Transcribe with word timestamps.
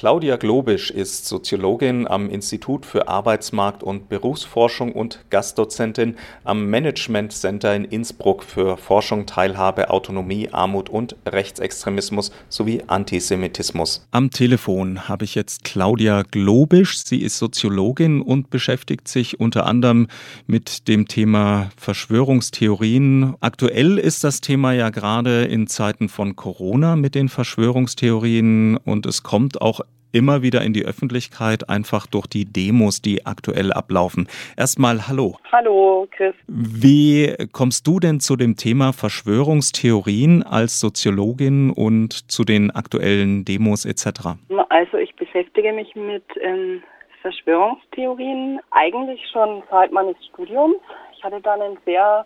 Claudia 0.00 0.36
Globisch 0.36 0.90
ist 0.90 1.26
Soziologin 1.26 2.08
am 2.08 2.30
Institut 2.30 2.86
für 2.86 3.06
Arbeitsmarkt 3.06 3.82
und 3.82 4.08
Berufsforschung 4.08 4.92
und 4.92 5.26
Gastdozentin 5.28 6.16
am 6.42 6.70
Management 6.70 7.32
Center 7.32 7.76
in 7.76 7.84
Innsbruck 7.84 8.42
für 8.42 8.78
Forschung, 8.78 9.26
Teilhabe, 9.26 9.90
Autonomie, 9.90 10.48
Armut 10.52 10.88
und 10.88 11.16
Rechtsextremismus 11.26 12.32
sowie 12.48 12.82
Antisemitismus. 12.86 14.06
Am 14.10 14.30
Telefon 14.30 15.06
habe 15.06 15.26
ich 15.26 15.34
jetzt 15.34 15.64
Claudia 15.64 16.22
Globisch. 16.22 17.04
Sie 17.04 17.20
ist 17.20 17.36
Soziologin 17.36 18.22
und 18.22 18.48
beschäftigt 18.48 19.06
sich 19.06 19.38
unter 19.38 19.66
anderem 19.66 20.08
mit 20.46 20.88
dem 20.88 21.08
Thema 21.08 21.72
Verschwörungstheorien. 21.76 23.34
Aktuell 23.40 23.98
ist 23.98 24.24
das 24.24 24.40
Thema 24.40 24.72
ja 24.72 24.88
gerade 24.88 25.44
in 25.44 25.66
Zeiten 25.66 26.08
von 26.08 26.36
Corona 26.36 26.96
mit 26.96 27.14
den 27.14 27.28
Verschwörungstheorien 27.28 28.78
und 28.78 29.04
es 29.04 29.22
kommt 29.22 29.60
auch 29.60 29.82
immer 30.12 30.42
wieder 30.42 30.62
in 30.62 30.72
die 30.72 30.84
Öffentlichkeit, 30.84 31.68
einfach 31.68 32.06
durch 32.06 32.26
die 32.26 32.44
Demos, 32.44 33.02
die 33.02 33.26
aktuell 33.26 33.72
ablaufen. 33.72 34.28
Erstmal 34.56 35.08
hallo. 35.08 35.36
Hallo, 35.52 36.08
Chris. 36.10 36.34
Wie 36.46 37.34
kommst 37.52 37.86
du 37.86 38.00
denn 38.00 38.20
zu 38.20 38.36
dem 38.36 38.56
Thema 38.56 38.92
Verschwörungstheorien 38.92 40.42
als 40.42 40.80
Soziologin 40.80 41.70
und 41.70 42.30
zu 42.30 42.44
den 42.44 42.70
aktuellen 42.70 43.44
Demos 43.44 43.84
etc.? 43.84 44.36
Also 44.68 44.96
ich 44.98 45.14
beschäftige 45.16 45.72
mich 45.72 45.94
mit 45.94 46.24
ähm, 46.40 46.82
Verschwörungstheorien 47.22 48.60
eigentlich 48.70 49.20
schon 49.32 49.62
seit 49.70 49.92
meines 49.92 50.16
Studiums. 50.32 50.76
Ich 51.16 51.22
hatte 51.22 51.40
dann 51.40 51.60
ein 51.60 51.78
sehr 51.84 52.24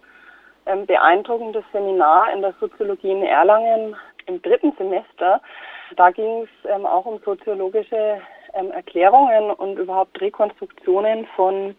ähm, 0.67 0.87
beeindruckendes 0.87 1.65
Seminar 1.73 2.33
in 2.33 2.43
der 2.43 2.55
Soziologie 2.61 3.11
in 3.11 3.23
Erlangen 3.23 3.97
im 4.27 4.41
dritten 4.41 4.73
Semester 4.79 5.41
da 5.97 6.11
ging 6.11 6.43
es 6.43 6.71
ähm, 6.71 6.87
auch 6.87 7.07
um 7.07 7.19
soziologische 7.25 8.21
ähm, 8.55 8.71
Erklärungen 8.71 9.51
und 9.51 9.79
überhaupt 9.79 10.21
Rekonstruktionen 10.21 11.27
von 11.37 11.75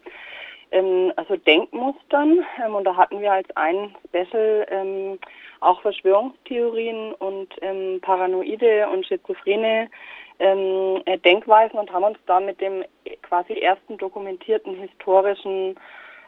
ähm, 0.72 1.14
also 1.16 1.36
Denkmustern. 1.36 2.46
Ähm, 2.64 2.76
und 2.76 2.84
da 2.86 2.96
hatten 2.96 3.22
wir 3.22 3.32
als 3.32 3.48
ein 3.56 3.96
Special 4.10 4.66
ähm, 4.70 5.20
auch 5.62 5.82
Verschwörungstheorien 5.82 7.14
und 7.14 7.50
ähm, 7.62 8.00
paranoide 8.02 8.88
und 8.90 9.06
schizophrene 9.06 9.90
äh, 10.38 11.18
Denkweisen 11.20 11.80
und 11.80 11.92
haben 11.94 12.04
uns 12.04 12.18
da 12.26 12.42
mit 12.42 12.60
dem 12.60 12.84
quasi 13.22 13.54
ersten 13.54 13.98
dokumentierten 13.98 14.76
historischen 14.76 15.78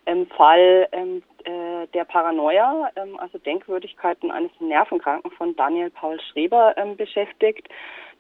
ähm, 0.08 0.26
Fall 0.28 0.88
ähm, 0.92 1.22
äh, 1.44 1.86
der 1.94 2.06
Paranoia, 2.06 2.90
ähm, 2.96 3.20
also 3.20 3.38
Denkwürdigkeiten 3.38 4.32
eines 4.32 4.52
Nervenkranken 4.60 5.30
von 5.32 5.56
Daniel 5.56 5.92
Paul 5.92 6.20
Schreber 6.20 6.74
ähm, 6.78 6.96
beschäftigt. 6.98 7.68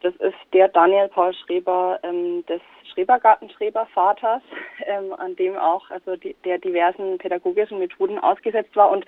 Das 0.01 0.15
ist 0.17 0.37
der 0.53 0.67
Daniel 0.69 1.07
Paul 1.07 1.33
Schreber 1.33 1.99
ähm, 2.03 2.45
des 2.45 2.61
Schrebergarten-Schreber-Vaters, 2.93 4.41
ähm, 4.85 5.13
an 5.13 5.35
dem 5.35 5.57
auch 5.57 5.89
also 5.89 6.15
die, 6.15 6.35
der 6.45 6.59
diversen 6.59 7.17
pädagogischen 7.17 7.79
Methoden 7.79 8.19
ausgesetzt 8.19 8.75
war. 8.75 8.91
Und 8.91 9.05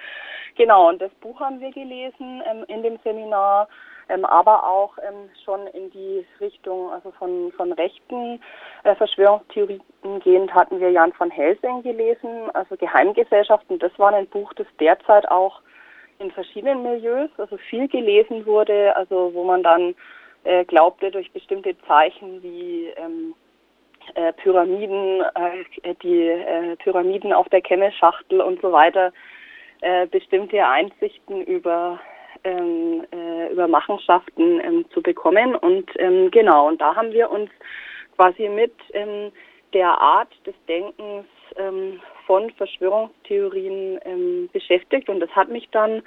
genau, 0.56 0.90
und 0.90 1.02
das 1.02 1.12
Buch 1.22 1.40
haben 1.40 1.60
wir 1.60 1.72
gelesen 1.72 2.42
ähm, 2.50 2.66
in 2.68 2.84
dem 2.84 2.98
Seminar 3.04 3.68
ähm, 4.10 4.26
aber 4.26 4.68
auch 4.68 4.98
ähm, 5.08 5.30
schon 5.46 5.68
in 5.68 5.92
die 5.92 6.26
Richtung 6.42 6.92
also 6.92 7.12
von, 7.12 7.52
von 7.56 7.72
rechten 7.74 8.42
äh, 8.84 8.96
Verschwörungstheorien 8.96 9.82
gehend 10.24 10.54
hatten 10.54 10.80
wir 10.80 10.92
Jan 10.92 11.14
von 11.14 11.30
Helsing 11.30 11.84
gelesen, 11.84 12.50
also 12.54 12.76
Geheimgesellschaften. 12.76 13.78
Das 13.80 13.92
war 13.98 14.14
ein 14.14 14.28
Buch, 14.28 14.52
das 14.54 14.68
derzeit 14.80 15.30
auch 15.30 15.62
in 16.18 16.32
verschiedenen 16.32 16.82
Milieus, 16.82 17.30
also 17.38 17.58
viel 17.58 17.88
gelesen 17.88 18.46
wurde, 18.46 18.96
also 18.96 19.32
wo 19.34 19.44
man 19.44 19.64
dann 19.64 19.96
äh, 20.44 20.66
glaubte 20.66 21.12
durch 21.12 21.32
bestimmte 21.32 21.76
Zeichen 21.88 22.42
wie 22.42 22.88
ähm, 22.98 23.34
äh, 24.16 24.34
Pyramiden, 24.34 25.22
äh, 25.36 25.96
die 26.02 26.28
äh, 26.28 26.76
Pyramiden 26.78 27.34
auf 27.34 27.50
der 27.50 27.62
Kemmelschachtel 27.62 28.42
und 28.42 28.62
so 28.62 28.72
weiter, 28.72 29.12
äh, 29.82 30.08
bestimmte 30.08 30.66
Einsichten 30.66 31.44
über 31.44 32.00
ähm, 32.44 33.06
äh, 33.12 33.52
über 33.52 33.68
Machenschaften 33.68 34.62
ähm, 34.64 34.86
zu 34.94 35.02
bekommen. 35.02 35.56
Und 35.56 35.90
ähm, 36.00 36.32
genau, 36.32 36.68
und 36.68 36.80
da 36.80 36.96
haben 36.96 37.12
wir 37.12 37.30
uns 37.30 37.50
quasi 38.16 38.48
mit 38.48 38.74
ähm, 38.94 39.32
der 39.74 39.90
Art 39.90 40.30
des 40.46 40.56
Denkens 40.68 41.26
ähm, 41.58 42.00
von 42.26 42.50
Verschwörungstheorien 42.52 44.00
ähm, 44.06 44.50
beschäftigt. 44.54 45.10
Und 45.10 45.20
das 45.20 45.30
hat 45.32 45.50
mich 45.50 45.70
dann 45.72 46.02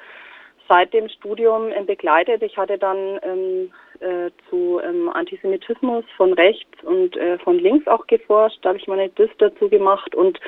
seit 0.69 0.93
dem 0.93 1.09
Studium 1.09 1.71
ähm, 1.75 1.87
begleitet. 1.87 2.43
Ich 2.43 2.57
hatte 2.57 2.79
dann 2.79 3.19
ähm, 3.23 3.73
äh, 4.01 4.31
zu 4.49 4.81
ähm, 4.85 5.09
Antisemitismus 5.09 6.05
von 6.17 6.33
rechts 6.33 6.83
und 6.83 7.17
äh, 7.17 7.39
von 7.39 7.59
links 7.59 7.87
auch 7.87 8.07
geforscht. 8.07 8.59
Da 8.63 8.71
habe 8.71 8.79
ich 8.79 8.89
meine 8.89 9.09
Dis 9.11 9.31
dazu 9.39 9.69
gemacht 9.69 10.15
und 10.15 10.41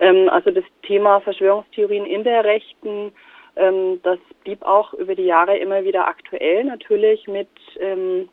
ähm, 0.00 0.28
also 0.28 0.50
das 0.50 0.64
Thema 0.82 1.20
Verschwörungstheorien 1.20 2.06
in 2.06 2.24
der 2.24 2.44
Rechten 2.44 3.12
ähm, 3.56 4.00
das 4.02 4.18
blieb 4.44 4.62
auch 4.62 4.92
über 4.94 5.14
die 5.14 5.24
Jahre 5.24 5.56
immer 5.56 5.82
wieder 5.84 6.06
aktuell, 6.06 6.64
natürlich 6.64 7.26
mit 7.26 7.48
ähm, 7.80 8.28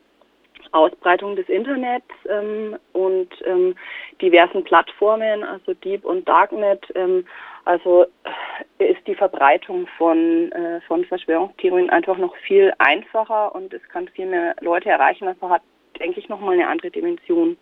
Ausbreitung 0.72 1.36
des 1.36 1.48
Internets 1.48 2.06
und 2.92 3.28
diversen 4.20 4.64
Plattformen, 4.64 5.44
also 5.44 5.74
Deep 5.74 6.04
und 6.04 6.26
Darknet. 6.26 6.84
Also 7.64 8.06
äh, 8.78 8.92
ist 8.92 9.06
die 9.06 9.14
Verbreitung 9.14 9.86
von, 9.98 10.52
äh, 10.52 10.80
von 10.82 11.04
Verschwörungstheorien 11.04 11.90
einfach 11.90 12.18
noch 12.18 12.34
viel 12.36 12.72
einfacher 12.78 13.54
und 13.54 13.72
es 13.72 13.82
kann 13.88 14.08
viel 14.08 14.26
mehr 14.26 14.54
Leute 14.60 14.90
erreichen. 14.90 15.28
Also 15.28 15.48
hat, 15.48 15.62
denke 15.98 16.20
ich, 16.20 16.28
nochmal 16.28 16.54
eine 16.54 16.68
andere 16.68 16.90
Dimension 16.90 17.56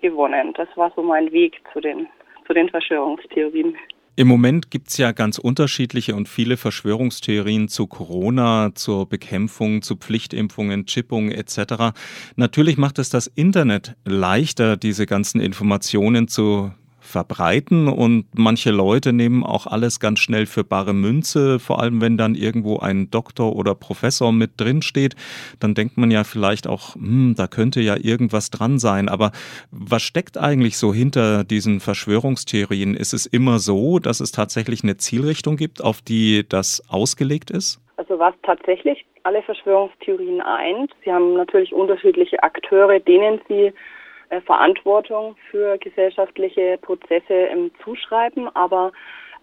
gewonnen. 0.00 0.52
Das 0.54 0.68
war 0.76 0.92
so 0.94 1.02
mein 1.02 1.32
Weg 1.32 1.60
zu 1.72 1.80
den, 1.80 2.08
zu 2.46 2.52
den 2.52 2.68
Verschwörungstheorien. 2.68 3.76
Im 4.18 4.28
Moment 4.28 4.70
gibt 4.70 4.88
es 4.88 4.96
ja 4.96 5.12
ganz 5.12 5.36
unterschiedliche 5.36 6.14
und 6.14 6.26
viele 6.26 6.56
Verschwörungstheorien 6.56 7.68
zu 7.68 7.86
Corona, 7.86 8.70
zur 8.74 9.06
Bekämpfung, 9.06 9.82
zu 9.82 9.96
Pflichtimpfungen, 9.96 10.86
Chippung 10.86 11.30
etc. 11.30 11.92
Natürlich 12.34 12.78
macht 12.78 12.98
es 12.98 13.10
das 13.10 13.26
Internet 13.26 13.94
leichter, 14.06 14.78
diese 14.78 15.04
ganzen 15.04 15.38
Informationen 15.38 16.28
zu 16.28 16.72
verbreiten 17.06 17.88
und 17.88 18.26
manche 18.34 18.70
Leute 18.70 19.12
nehmen 19.12 19.44
auch 19.44 19.66
alles 19.66 20.00
ganz 20.00 20.18
schnell 20.18 20.46
für 20.46 20.64
bare 20.64 20.92
Münze, 20.92 21.58
vor 21.58 21.80
allem 21.80 22.00
wenn 22.00 22.16
dann 22.16 22.34
irgendwo 22.34 22.78
ein 22.78 23.10
Doktor 23.10 23.56
oder 23.56 23.74
Professor 23.74 24.32
mit 24.32 24.52
drin 24.60 24.82
steht, 24.82 25.14
dann 25.60 25.74
denkt 25.74 25.96
man 25.96 26.10
ja 26.10 26.24
vielleicht 26.24 26.66
auch, 26.66 26.94
hm, 26.94 27.34
da 27.36 27.46
könnte 27.46 27.80
ja 27.80 27.96
irgendwas 27.96 28.50
dran 28.50 28.78
sein, 28.78 29.08
aber 29.08 29.32
was 29.70 30.02
steckt 30.02 30.36
eigentlich 30.36 30.76
so 30.78 30.92
hinter 30.92 31.44
diesen 31.44 31.80
Verschwörungstheorien? 31.80 32.94
Ist 32.94 33.14
es 33.14 33.26
immer 33.26 33.58
so, 33.58 33.98
dass 33.98 34.20
es 34.20 34.32
tatsächlich 34.32 34.82
eine 34.82 34.96
Zielrichtung 34.96 35.56
gibt, 35.56 35.82
auf 35.82 36.02
die 36.02 36.46
das 36.48 36.82
ausgelegt 36.88 37.50
ist? 37.50 37.80
Also 37.96 38.18
was 38.18 38.34
tatsächlich 38.42 39.06
alle 39.22 39.42
Verschwörungstheorien 39.42 40.40
eint, 40.40 40.92
sie 41.04 41.12
haben 41.12 41.34
natürlich 41.34 41.72
unterschiedliche 41.72 42.42
Akteure, 42.42 43.00
denen 43.00 43.40
sie 43.48 43.72
Verantwortung 44.44 45.36
für 45.50 45.78
gesellschaftliche 45.78 46.78
Prozesse 46.78 47.34
ähm, 47.34 47.70
zuschreiben. 47.84 48.54
Aber 48.54 48.92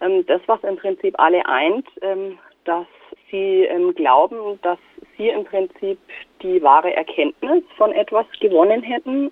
ähm, 0.00 0.24
das, 0.26 0.40
was 0.46 0.62
im 0.64 0.76
Prinzip 0.76 1.18
alle 1.18 1.44
eint, 1.46 1.86
ähm, 2.02 2.38
dass 2.64 2.86
sie 3.30 3.68
glauben, 3.94 4.58
dass 4.62 4.78
sie 5.16 5.28
im 5.28 5.44
Prinzip 5.44 5.98
die 6.42 6.62
wahre 6.62 6.94
Erkenntnis 6.94 7.62
von 7.76 7.92
etwas 7.92 8.26
gewonnen 8.40 8.82
hätten 8.82 9.28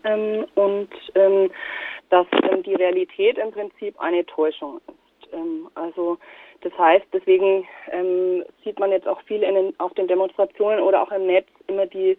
und 0.55 0.91
dass 2.11 2.27
die 2.67 2.75
Realität 2.75 3.39
im 3.39 3.53
Prinzip 3.53 3.99
eine 4.01 4.27
Täuschung 4.27 4.81
ist. 4.87 5.35
also 5.75 6.19
das 6.61 6.77
heißt, 6.77 7.07
deswegen 7.13 7.67
sieht 8.65 8.79
man 8.79 8.91
jetzt 8.91 9.09
auch 9.09 9.21
viel 9.23 9.41
den, 9.41 9.79
auf 9.79 9.95
den 9.95 10.09
Demonstrationen 10.09 10.81
oder 10.81 11.03
auch 11.03 11.13
im 11.13 11.27
Netz 11.27 11.49
immer 11.69 11.87
die 11.87 12.19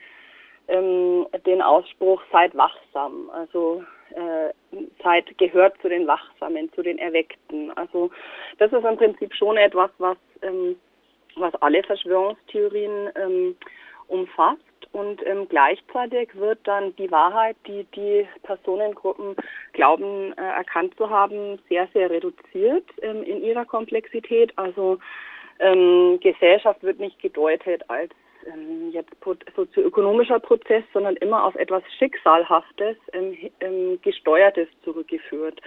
ähm, 0.68 1.28
den 1.46 1.62
Ausspruch 1.62 2.22
seid 2.32 2.56
wachsam. 2.56 3.30
Also 3.32 3.84
äh, 4.12 4.54
Zeit 5.02 5.38
gehört 5.38 5.80
zu 5.82 5.90
den 5.90 6.08
Wachsamen, 6.08 6.72
zu 6.74 6.82
den 6.82 6.98
Erweckten. 6.98 7.72
Also 7.78 8.12
das 8.60 8.72
ist 8.72 8.86
im 8.86 8.98
Prinzip 8.98 9.34
schon 9.36 9.58
etwas, 9.58 9.92
was, 9.98 10.18
ähm, 10.42 10.76
was 11.36 11.54
alle 11.56 11.84
Verschwörungstheorien 11.84 13.10
ähm, 13.16 13.56
umfasst. 14.08 14.62
Und 14.92 15.26
ähm, 15.26 15.48
gleichzeitig 15.50 16.30
wird 16.36 16.60
dann 16.66 16.96
die 16.98 17.10
Wahrheit, 17.10 17.56
die 17.66 17.86
die 17.96 18.28
Personengruppen 18.44 19.36
glauben 19.72 20.34
äh, 20.38 20.42
erkannt 20.42 20.96
zu 20.98 21.10
haben, 21.10 21.60
sehr, 21.68 21.88
sehr 21.94 22.12
reduziert 22.12 22.86
ähm, 23.02 23.24
in 23.24 23.44
ihrer 23.44 23.66
Komplexität. 23.66 24.54
Also 24.56 25.00
ähm, 25.60 26.20
Gesellschaft 26.22 26.84
wird 26.84 27.00
nicht 27.00 27.20
gedeutet 27.20 27.84
als 27.88 28.12
ähm, 28.48 28.92
jetzt 28.92 29.12
sozioökonomischer 29.56 30.40
Prozess, 30.40 30.84
sondern 30.94 31.16
immer 31.18 31.44
auf 31.44 31.56
etwas 31.56 31.84
Schicksalhaftes, 31.98 32.98
ähm, 33.14 33.38
ähm, 33.60 34.00
Gesteuertes 34.02 34.68
zurückgeführt. 34.84 35.62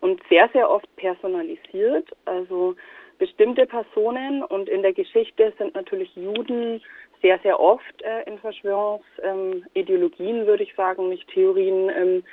Und 0.00 0.20
sehr, 0.28 0.48
sehr 0.52 0.68
oft 0.68 0.88
personalisiert. 0.96 2.08
Also 2.24 2.74
bestimmte 3.18 3.66
Personen 3.66 4.42
und 4.42 4.68
in 4.68 4.82
der 4.82 4.92
Geschichte 4.92 5.52
sind 5.58 5.74
natürlich 5.74 6.14
Juden 6.16 6.80
sehr, 7.22 7.38
sehr 7.40 7.60
oft 7.60 8.02
äh, 8.02 8.28
in 8.28 8.38
Verschwörungsideologien, 8.38 10.40
ähm, 10.40 10.46
würde 10.46 10.64
ich 10.64 10.74
sagen, 10.74 11.08
nicht 11.08 11.28
Theorien, 11.28 11.90
ähm, 11.90 12.24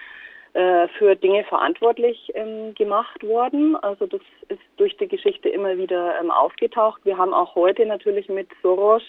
äh, 0.54 0.88
für 0.98 1.16
Dinge 1.16 1.44
verantwortlich 1.44 2.32
ähm, 2.34 2.74
gemacht 2.74 3.24
worden. 3.24 3.76
Also 3.76 4.08
das 4.08 4.22
ist 4.48 4.62
durch 4.78 4.98
die 4.98 5.08
Geschichte 5.08 5.48
immer 5.48 5.78
wieder 5.78 6.20
ähm, 6.20 6.32
aufgetaucht. 6.32 7.06
Wir 7.06 7.20
haben 7.20 7.36
auch 7.36 7.54
heute 7.54 7.86
natürlich 7.86 8.28
mit 8.30 8.48
Soros, 8.64 9.04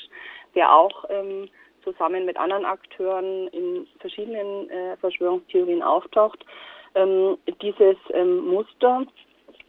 der 0.55 0.73
auch 0.73 1.05
ähm, 1.09 1.49
zusammen 1.83 2.25
mit 2.25 2.37
anderen 2.37 2.65
Akteuren 2.65 3.49
in 3.49 3.87
verschiedenen 4.01 4.69
äh, 4.71 4.97
Verschwörungstheorien 4.99 5.83
auftaucht, 5.83 6.45
ähm, 6.95 7.39
dieses 7.63 7.97
ähm, 8.13 8.47
Muster. 8.47 9.07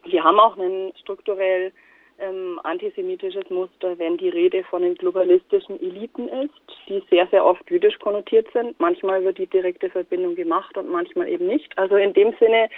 Wir 0.05 0.23
haben 0.23 0.39
auch 0.39 0.57
einen 0.57 0.93
strukturell 0.97 1.71
ähm, 2.19 2.59
antisemitisches 2.63 3.49
Muster, 3.49 3.97
wenn 3.97 4.17
die 4.17 4.29
Rede 4.29 4.63
von 4.65 4.81
den 4.81 4.95
globalistischen 4.95 5.79
Eliten 5.81 6.27
ist, 6.29 6.53
die 6.87 7.03
sehr, 7.09 7.27
sehr 7.27 7.45
oft 7.45 7.69
jüdisch 7.69 7.97
konnotiert 7.99 8.47
sind. 8.53 8.79
Manchmal 8.79 9.23
wird 9.23 9.37
die 9.37 9.47
direkte 9.47 9.89
Verbindung 9.89 10.35
gemacht 10.35 10.77
und 10.77 10.89
manchmal 10.89 11.27
eben 11.27 11.47
nicht. 11.47 11.75
Also 11.77 11.95
in 11.95 12.13
dem 12.13 12.33
Sinne, 12.39 12.69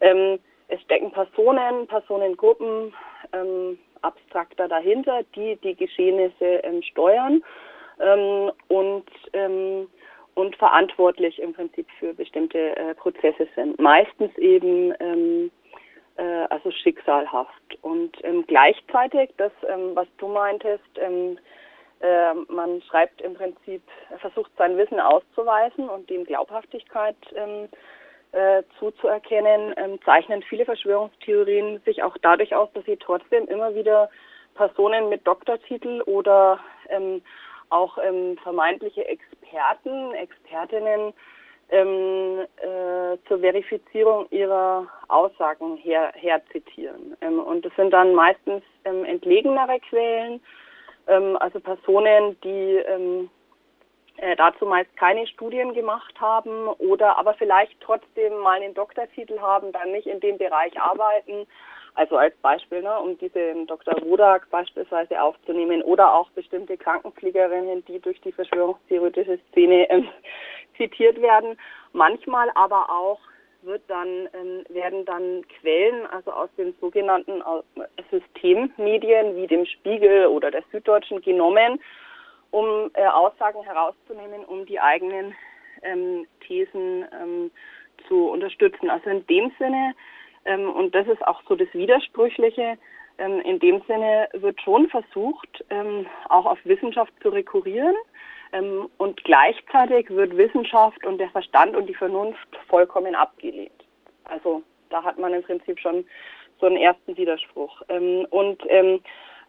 ähm, 0.00 0.38
es 0.68 0.80
stecken 0.82 1.10
Personen, 1.10 1.86
Personengruppen 1.86 2.92
ähm, 3.32 3.78
abstrakter 4.02 4.68
dahinter, 4.68 5.22
die 5.34 5.56
die 5.56 5.74
Geschehnisse 5.74 6.60
ähm, 6.62 6.82
steuern 6.82 7.42
ähm, 8.00 8.52
und 8.68 9.06
ähm, 9.32 9.88
und 10.34 10.56
verantwortlich 10.56 11.38
im 11.40 11.52
Prinzip 11.52 11.86
für 11.98 12.14
bestimmte 12.14 12.76
äh, 12.76 12.94
Prozesse 12.94 13.48
sind. 13.56 13.78
Meistens 13.78 14.36
eben 14.38 14.94
ähm, 15.00 15.50
äh, 16.16 16.46
also 16.50 16.70
schicksalhaft. 16.70 17.78
Und 17.82 18.16
ähm, 18.24 18.44
gleichzeitig, 18.46 19.30
das, 19.36 19.52
ähm, 19.68 19.90
was 19.94 20.06
du 20.18 20.28
meintest, 20.28 20.98
äh, 20.98 22.34
man 22.48 22.82
schreibt 22.82 23.20
im 23.20 23.34
Prinzip, 23.34 23.82
versucht 24.18 24.50
sein 24.56 24.76
Wissen 24.76 25.00
auszuweisen 25.00 25.88
und 25.88 26.08
dem 26.08 26.24
Glaubhaftigkeit 26.24 27.16
ähm, 27.34 27.68
äh, 28.32 28.62
zuzuerkennen, 28.78 29.74
ähm, 29.76 29.98
zeichnen 30.04 30.42
viele 30.42 30.64
Verschwörungstheorien 30.64 31.80
sich 31.84 32.02
auch 32.02 32.16
dadurch 32.22 32.54
aus, 32.54 32.68
dass 32.74 32.84
sie 32.84 32.96
trotzdem 32.96 33.46
immer 33.48 33.74
wieder 33.74 34.08
Personen 34.54 35.08
mit 35.08 35.26
Doktortitel 35.26 36.02
oder 36.02 36.60
ähm, 36.88 37.22
auch 37.70 37.98
ähm, 38.02 38.36
vermeintliche 38.42 39.04
Experten, 39.06 40.12
Expertinnen 40.14 41.12
ähm, 41.70 42.46
äh, 42.56 43.16
zur 43.28 43.38
Verifizierung 43.40 44.26
ihrer 44.30 44.86
Aussagen 45.08 45.76
her, 45.76 46.12
herzitieren. 46.14 47.16
Ähm, 47.20 47.40
und 47.40 47.64
das 47.64 47.72
sind 47.76 47.90
dann 47.90 48.14
meistens 48.14 48.62
ähm, 48.84 49.04
entlegenere 49.04 49.80
Quellen, 49.88 50.40
also 51.06 51.58
Personen, 51.58 52.40
die 52.44 52.80
äh, 54.20 54.36
dazu 54.36 54.66
meist 54.66 54.94
keine 54.96 55.26
Studien 55.26 55.72
gemacht 55.72 56.20
haben 56.20 56.68
oder 56.78 57.16
aber 57.18 57.34
vielleicht 57.34 57.80
trotzdem 57.80 58.36
mal 58.38 58.60
einen 58.60 58.74
Doktortitel 58.74 59.40
haben, 59.40 59.72
dann 59.72 59.92
nicht 59.92 60.06
in 60.06 60.20
dem 60.20 60.36
Bereich 60.36 60.78
arbeiten. 60.78 61.46
Also 61.94 62.18
als 62.18 62.36
Beispiel, 62.36 62.82
ne, 62.82 62.98
um 63.00 63.16
diesen 63.18 63.66
Dr. 63.66 63.94
Wodak 64.02 64.48
beispielsweise 64.50 65.20
aufzunehmen 65.20 65.82
oder 65.82 66.12
auch 66.12 66.30
bestimmte 66.30 66.76
Krankenpflegerinnen, 66.76 67.84
die 67.86 67.98
durch 67.98 68.20
die 68.20 68.32
verschwörungstheoretische 68.32 69.38
Szene 69.50 69.90
ähm, 69.90 70.08
zitiert 70.76 71.20
werden. 71.22 71.58
Manchmal 71.92 72.50
aber 72.54 72.90
auch 72.90 73.20
wird 73.62 73.82
dann, 73.88 74.28
ähm, 74.34 74.64
werden 74.68 75.04
dann 75.06 75.46
Quellen, 75.48 76.06
also 76.06 76.30
aus 76.30 76.50
den 76.58 76.74
sogenannten 76.80 77.42
Systemmedien 78.10 79.36
wie 79.36 79.46
dem 79.46 79.64
Spiegel 79.64 80.26
oder 80.26 80.50
der 80.50 80.62
Süddeutschen 80.70 81.20
genommen, 81.22 81.80
um 82.50 82.90
äh, 82.94 83.06
Aussagen 83.06 83.62
herauszunehmen, 83.62 84.44
um 84.44 84.66
die 84.66 84.80
eigenen 84.80 85.34
ähm, 85.82 86.26
Thesen 86.46 87.06
ähm, 87.20 87.50
zu 88.08 88.28
unterstützen. 88.28 88.90
Also 88.90 89.10
in 89.10 89.26
dem 89.26 89.52
Sinne, 89.58 89.94
ähm, 90.44 90.70
und 90.70 90.94
das 90.94 91.06
ist 91.06 91.26
auch 91.26 91.42
so 91.48 91.54
das 91.54 91.72
Widersprüchliche, 91.72 92.78
ähm, 93.18 93.40
in 93.40 93.58
dem 93.58 93.82
Sinne 93.86 94.28
wird 94.32 94.60
schon 94.60 94.88
versucht, 94.88 95.64
ähm, 95.70 96.06
auch 96.28 96.46
auf 96.46 96.58
Wissenschaft 96.64 97.12
zu 97.22 97.28
rekurrieren 97.28 97.94
ähm, 98.52 98.88
und 98.98 99.22
gleichzeitig 99.24 100.08
wird 100.10 100.36
Wissenschaft 100.36 101.04
und 101.06 101.18
der 101.18 101.30
Verstand 101.30 101.76
und 101.76 101.86
die 101.86 101.94
Vernunft 101.94 102.48
vollkommen 102.68 103.14
abgelehnt. 103.14 103.84
Also 104.24 104.62
da 104.88 105.02
hat 105.02 105.18
man 105.18 105.34
im 105.34 105.42
Prinzip 105.42 105.78
schon 105.78 106.04
so 106.60 106.66
einen 106.66 106.76
ersten 106.76 107.16
Widerspruch. 107.16 107.82
Ähm, 107.88 108.26
und 108.30 108.62
ähm, 108.68 109.00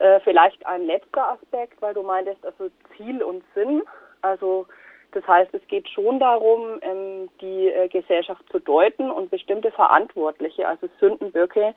äh, 0.02 0.20
vielleicht 0.22 0.66
ein 0.66 0.86
letzter 0.86 1.30
Aspekt, 1.30 1.82
weil 1.82 1.94
du 1.94 2.04
meintest, 2.04 2.46
also 2.46 2.70
Ziel 2.98 3.22
und 3.24 3.44
Sinn. 3.54 3.84
Also 4.22 4.68
das 5.12 5.28
heißt, 5.28 5.54
es 5.54 5.66
geht 5.68 5.90
schon 5.90 6.20
darum, 6.20 6.80
ähm, 6.82 7.30
die 7.42 7.68
äh, 7.68 7.88
Gesellschaft 7.88 8.44
zu 8.52 8.60
deuten 8.60 9.12
und 9.12 9.30
bestimmte 9.30 9.72
Verantwortliche, 9.72 10.68
also 10.68 10.88
Sündenböcke, 11.00 11.76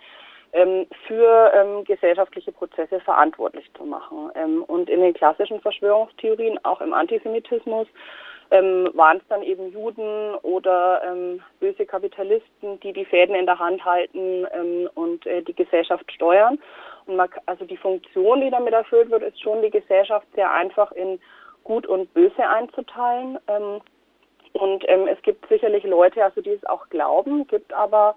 ähm, 0.53 0.87
für 1.07 1.53
ähm, 1.53 1.85
gesellschaftliche 1.85 2.53
Prozesse 2.53 3.01
verantwortlich 3.01 3.69
zu 3.77 3.85
machen. 3.85 4.31
Ähm, 4.37 4.63
und 4.65 4.89
in 4.89 5.01
den 5.01 5.13
klassischen 5.13 5.61
Verschwörungstheorien, 5.61 6.65
auch 6.65 6.81
im 6.81 6.95
Antisemitismus, 6.95 7.89
ähm, 8.51 8.91
waren 8.95 9.19
es 9.19 9.23
dann 9.29 9.43
eben 9.43 9.73
Juden 9.73 10.35
oder 10.43 11.03
ähm, 11.05 11.43
böse 11.61 11.87
Kapitalisten, 11.87 12.81
die 12.81 12.93
die 12.93 13.05
Fäden 13.05 13.35
in 13.35 13.47
der 13.47 13.59
Hand 13.59 13.85
halten 13.85 14.47
ähm, 14.53 14.89
und 14.95 15.27
äh, 15.27 15.43
die 15.43 15.55
Gesellschaft 15.55 16.11
steuern. 16.13 16.59
Und 17.07 17.17
man, 17.17 17.29
also 17.47 17.65
die 17.65 17.77
Funktion, 17.77 18.41
die 18.41 18.51
damit 18.51 18.73
erfüllt 18.73 19.11
wird, 19.11 19.23
ist 19.23 19.41
schon 19.43 19.63
die 19.63 19.71
Gesellschaft 19.71 20.27
sehr 20.35 20.51
einfach 20.51 20.93
in 20.93 21.21
Gut 21.65 21.87
und 21.87 22.13
Böse 22.13 22.47
einzuteilen. 22.47 23.39
und 24.53 24.85
es 24.85 25.21
gibt 25.23 25.49
sicherlich 25.49 25.83
Leute, 25.85 26.23
also 26.23 26.43
die 26.43 26.51
es 26.51 26.65
auch 26.67 26.91
glauben, 26.91 27.47
gibt 27.47 27.73
aber 27.73 28.15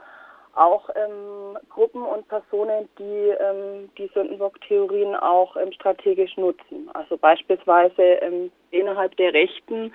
auch 0.58 0.90
ähm, 0.96 1.58
Gruppen 1.70 2.02
und 2.02 2.28
Personen, 2.28 2.90
die 2.98 3.30
ähm, 3.40 3.90
die 3.98 4.10
Sündenbock-Theorien 4.14 5.16
auch 5.16 5.56
ähm, 5.56 5.72
strategisch 5.72 6.36
nutzen. 6.38 6.90
Also 6.94 7.18
beispielsweise 7.18 8.02
ähm, 8.02 8.52
innerhalb 8.72 9.16
der 9.18 9.34
Rechten, 9.34 9.94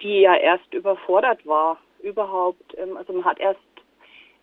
die 0.00 0.20
ja 0.20 0.36
erst 0.36 0.72
überfordert 0.72 1.44
war, 1.46 1.78
überhaupt, 2.02 2.76
ähm, 2.78 2.96
also 2.96 3.12
man 3.12 3.24
hat 3.24 3.40
erst 3.40 3.60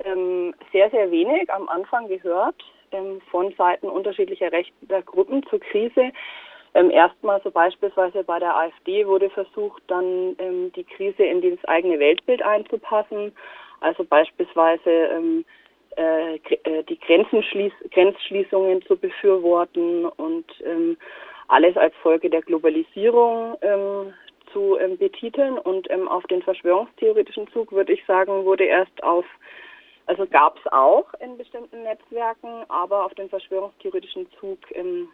ähm, 0.03 0.53
sehr, 0.73 0.89
sehr 0.89 1.09
wenig 1.09 1.49
am 1.51 1.69
Anfang 1.69 2.07
gehört 2.07 2.61
von 3.29 3.53
Seiten 3.57 3.89
unterschiedlicher 3.89 4.53
rechter 4.53 5.01
Gruppen 5.01 5.43
zur 5.47 5.59
Krise. 5.59 6.13
erstmal 6.73 7.41
so 7.41 7.51
beispielsweise 7.51 8.23
bei 8.23 8.39
der 8.39 8.55
AfD 8.55 9.05
wurde 9.05 9.29
versucht, 9.31 9.83
dann 9.87 10.37
die 10.73 10.85
Krise 10.85 11.23
in 11.23 11.41
dieses 11.41 11.65
eigene 11.65 11.99
Weltbild 11.99 12.41
einzupassen 12.41 13.33
also 13.85 14.03
beispielsweise 14.03 14.89
ähm, 14.89 15.45
äh, 15.95 16.35
äh 16.35 16.83
die 16.83 16.99
Grenzschließungen 16.99 18.81
zu 18.83 18.97
befürworten 18.97 20.05
und 20.05 20.45
ähm, 20.65 20.97
alles 21.47 21.77
als 21.77 21.93
Folge 22.01 22.29
der 22.29 22.41
Globalisierung 22.41 23.55
ähm, 23.61 24.13
zu 24.51 24.77
ähm, 24.79 24.97
betiteln. 24.97 25.57
Und 25.59 25.89
ähm, 25.91 26.07
auf 26.07 26.23
den 26.27 26.41
verschwörungstheoretischen 26.41 27.47
Zug, 27.51 27.71
würde 27.71 27.93
ich 27.93 28.03
sagen, 28.05 28.45
wurde 28.45 28.63
erst 28.63 29.03
auf, 29.03 29.25
also 30.07 30.25
gab 30.25 30.57
es 30.57 30.71
auch 30.71 31.13
in 31.19 31.37
bestimmten 31.37 31.83
Netzwerken, 31.83 32.65
aber 32.69 33.05
auf 33.05 33.13
den 33.13 33.29
verschwörungstheoretischen 33.29 34.27
Zug 34.39 34.59
ähm, 34.71 35.09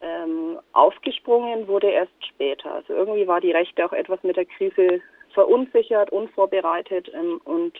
ähm, 0.00 0.58
aufgesprungen 0.72 1.66
wurde 1.66 1.90
erst 1.90 2.12
später. 2.26 2.72
Also 2.72 2.94
irgendwie 2.94 3.26
war 3.26 3.40
die 3.40 3.52
Rechte 3.52 3.84
auch 3.84 3.92
etwas 3.92 4.22
mit 4.22 4.36
der 4.36 4.46
Krise 4.46 5.02
verunsichert, 5.38 6.10
unvorbereitet 6.10 7.08
ähm, 7.14 7.40
und 7.44 7.72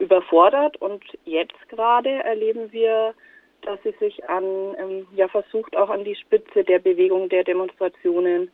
überfordert. 0.00 0.76
Und 0.82 1.04
jetzt 1.24 1.68
gerade 1.68 2.10
erleben 2.24 2.72
wir, 2.72 3.14
dass 3.62 3.80
sie 3.84 3.94
sich 4.00 4.28
an, 4.28 4.44
ähm, 4.80 5.06
ja, 5.14 5.28
versucht 5.28 5.76
auch 5.76 5.90
an 5.90 6.02
die 6.02 6.16
Spitze 6.16 6.64
der 6.64 6.80
Bewegung 6.80 7.28
der 7.28 7.44
Demonstrationen 7.44 8.50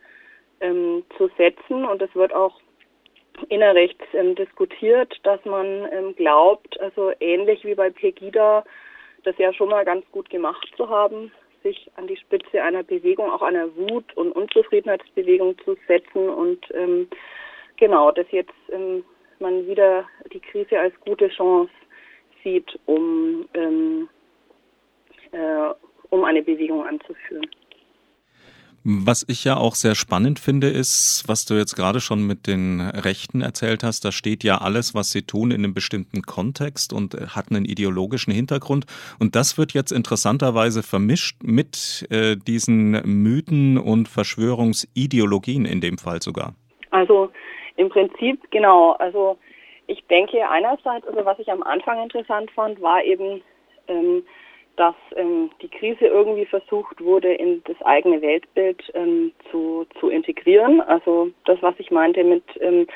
ähm, 0.61 1.03
zu 1.17 1.27
setzen. 1.39 1.85
Und 1.85 2.03
es 2.03 2.13
wird 2.13 2.35
auch 2.35 2.59
innerrechts 3.49 4.05
ähm, 4.13 4.35
diskutiert, 4.35 5.19
dass 5.23 5.43
man 5.43 5.87
ähm, 5.91 6.15
glaubt, 6.15 6.79
also 6.79 7.13
ähnlich 7.19 7.65
wie 7.65 7.73
bei 7.73 7.89
Pegida, 7.89 8.63
das 9.23 9.35
ja 9.39 9.51
schon 9.53 9.69
mal 9.69 9.85
ganz 9.85 10.05
gut 10.11 10.29
gemacht 10.29 10.71
zu 10.77 10.87
haben, 10.87 11.31
sich 11.63 11.89
an 11.95 12.05
die 12.05 12.15
Spitze 12.17 12.61
einer 12.61 12.83
Bewegung, 12.83 13.31
auch 13.31 13.41
einer 13.41 13.75
Wut- 13.75 14.15
und 14.15 14.33
Unzufriedenheitsbewegung 14.33 15.57
zu 15.65 15.75
setzen 15.87 16.29
und 16.29 16.63
ähm, 16.75 17.09
genau, 17.77 18.11
dass 18.11 18.25
jetzt 18.31 18.53
ähm, 18.71 19.03
man 19.39 19.67
wieder 19.67 20.05
die 20.33 20.39
Krise 20.39 20.79
als 20.79 20.93
gute 21.01 21.29
Chance 21.29 21.71
sieht, 22.43 22.79
um, 22.85 23.47
ähm, 23.53 24.09
äh, 25.31 25.73
um 26.09 26.23
eine 26.23 26.41
Bewegung 26.43 26.85
anzuführen. 26.85 27.47
Was 28.87 29.25
ich 29.27 29.43
ja 29.43 29.57
auch 29.57 29.73
sehr 29.73 29.95
spannend 29.95 30.37
finde, 30.37 30.69
ist, 30.69 31.23
was 31.25 31.45
du 31.45 31.55
jetzt 31.55 31.75
gerade 31.75 31.99
schon 31.99 32.27
mit 32.27 32.45
den 32.45 32.81
Rechten 32.81 33.41
erzählt 33.41 33.83
hast, 33.83 34.05
da 34.05 34.11
steht 34.11 34.43
ja 34.43 34.59
alles, 34.59 34.93
was 34.93 35.09
sie 35.09 35.23
tun, 35.23 35.49
in 35.49 35.63
einem 35.63 35.73
bestimmten 35.73 36.21
Kontext 36.21 36.93
und 36.93 37.15
hat 37.35 37.49
einen 37.49 37.65
ideologischen 37.65 38.31
Hintergrund. 38.31 38.85
Und 39.17 39.35
das 39.35 39.57
wird 39.57 39.73
jetzt 39.73 39.91
interessanterweise 39.91 40.83
vermischt 40.83 41.41
mit 41.41 42.05
äh, 42.11 42.37
diesen 42.37 42.91
Mythen 43.23 43.79
und 43.79 44.07
Verschwörungsideologien 44.07 45.65
in 45.65 45.81
dem 45.81 45.97
Fall 45.97 46.21
sogar. 46.21 46.53
Also 46.91 47.31
im 47.77 47.89
Prinzip 47.89 48.39
genau. 48.51 48.91
Also 48.93 49.37
ich 49.87 50.05
denke 50.07 50.49
einerseits, 50.49 51.07
also 51.07 51.25
was 51.25 51.39
ich 51.39 51.51
am 51.51 51.63
Anfang 51.63 52.01
interessant 52.01 52.49
fand, 52.51 52.81
war 52.81 53.03
eben, 53.03 53.41
ähm, 53.87 54.25
dass 54.77 54.95
ähm, 55.15 55.51
die 55.61 55.69
Krise 55.69 56.05
irgendwie 56.05 56.45
versucht 56.45 57.01
wurde, 57.01 57.33
in 57.33 57.63
das 57.65 57.81
eigene 57.83 58.21
Weltbild 58.21 58.83
ähm, 58.93 59.31
zu, 59.51 59.85
zu 59.99 60.09
integrieren. 60.09 60.81
Also 60.81 61.29
das, 61.45 61.61
was 61.61 61.75
ich 61.77 61.91
meinte 61.91 62.23
mit 62.23 62.43
ähm, 62.59 62.87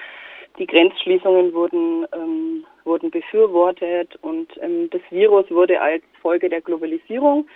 die 0.58 0.68
Grenzschließungen 0.68 1.54
wurden, 1.54 2.06
ähm, 2.14 2.66
wurden 2.84 3.12
befürwortet 3.12 4.18
und 4.22 4.50
ähm, 4.62 4.90
das 4.90 5.02
Virus 5.10 5.50
wurde 5.52 5.80
als 5.80 6.04
Folge 6.22 6.50
der 6.50 6.62
Globalisierung 6.62 7.48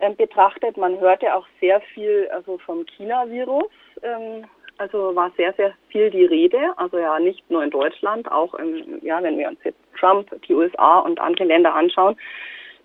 ähm, 0.00 0.16
betrachtet. 0.16 0.76
Man 0.76 0.98
hörte 0.98 1.34
auch 1.34 1.46
sehr 1.60 1.80
viel 1.80 2.28
also 2.32 2.58
vom 2.58 2.84
China-Virus. 2.86 3.70
Ähm, 4.02 4.46
also 4.80 5.14
war 5.14 5.30
sehr, 5.36 5.52
sehr 5.54 5.74
viel 5.88 6.10
die 6.10 6.24
Rede. 6.24 6.58
Also 6.76 6.98
ja, 6.98 7.18
nicht 7.18 7.48
nur 7.50 7.62
in 7.62 7.70
Deutschland, 7.70 8.30
auch 8.32 8.54
im, 8.54 8.98
ja, 9.02 9.22
wenn 9.22 9.38
wir 9.38 9.48
uns 9.48 9.58
jetzt 9.62 9.78
Trump, 9.98 10.30
die 10.48 10.54
USA 10.54 11.00
und 11.00 11.20
andere 11.20 11.44
Länder 11.44 11.74
anschauen, 11.74 12.16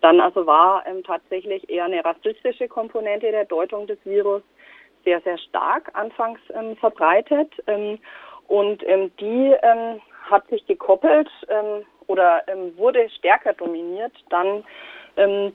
dann 0.02 0.20
also 0.20 0.46
war 0.46 0.86
ähm, 0.86 1.04
tatsächlich 1.04 1.70
eher 1.70 1.86
eine 1.86 2.04
rassistische 2.04 2.68
Komponente 2.68 3.32
der 3.32 3.46
Deutung 3.46 3.88
des 3.88 3.98
Virus 4.04 4.44
sehr, 5.06 5.22
sehr 5.22 5.38
stark 5.38 5.90
anfangs 5.94 6.40
ähm, 6.54 6.76
verbreitet. 6.76 7.52
Ähm, 7.68 7.98
und 8.48 8.84
ähm, 8.88 9.10
die 9.20 9.56
ähm, 9.62 10.02
hat 10.30 10.46
sich 10.50 10.66
gekoppelt 10.68 11.30
ähm, 11.48 11.86
oder 12.08 12.44
wurde 12.76 13.10
stärker 13.18 13.54
dominiert 13.54 14.14
dann 14.30 14.64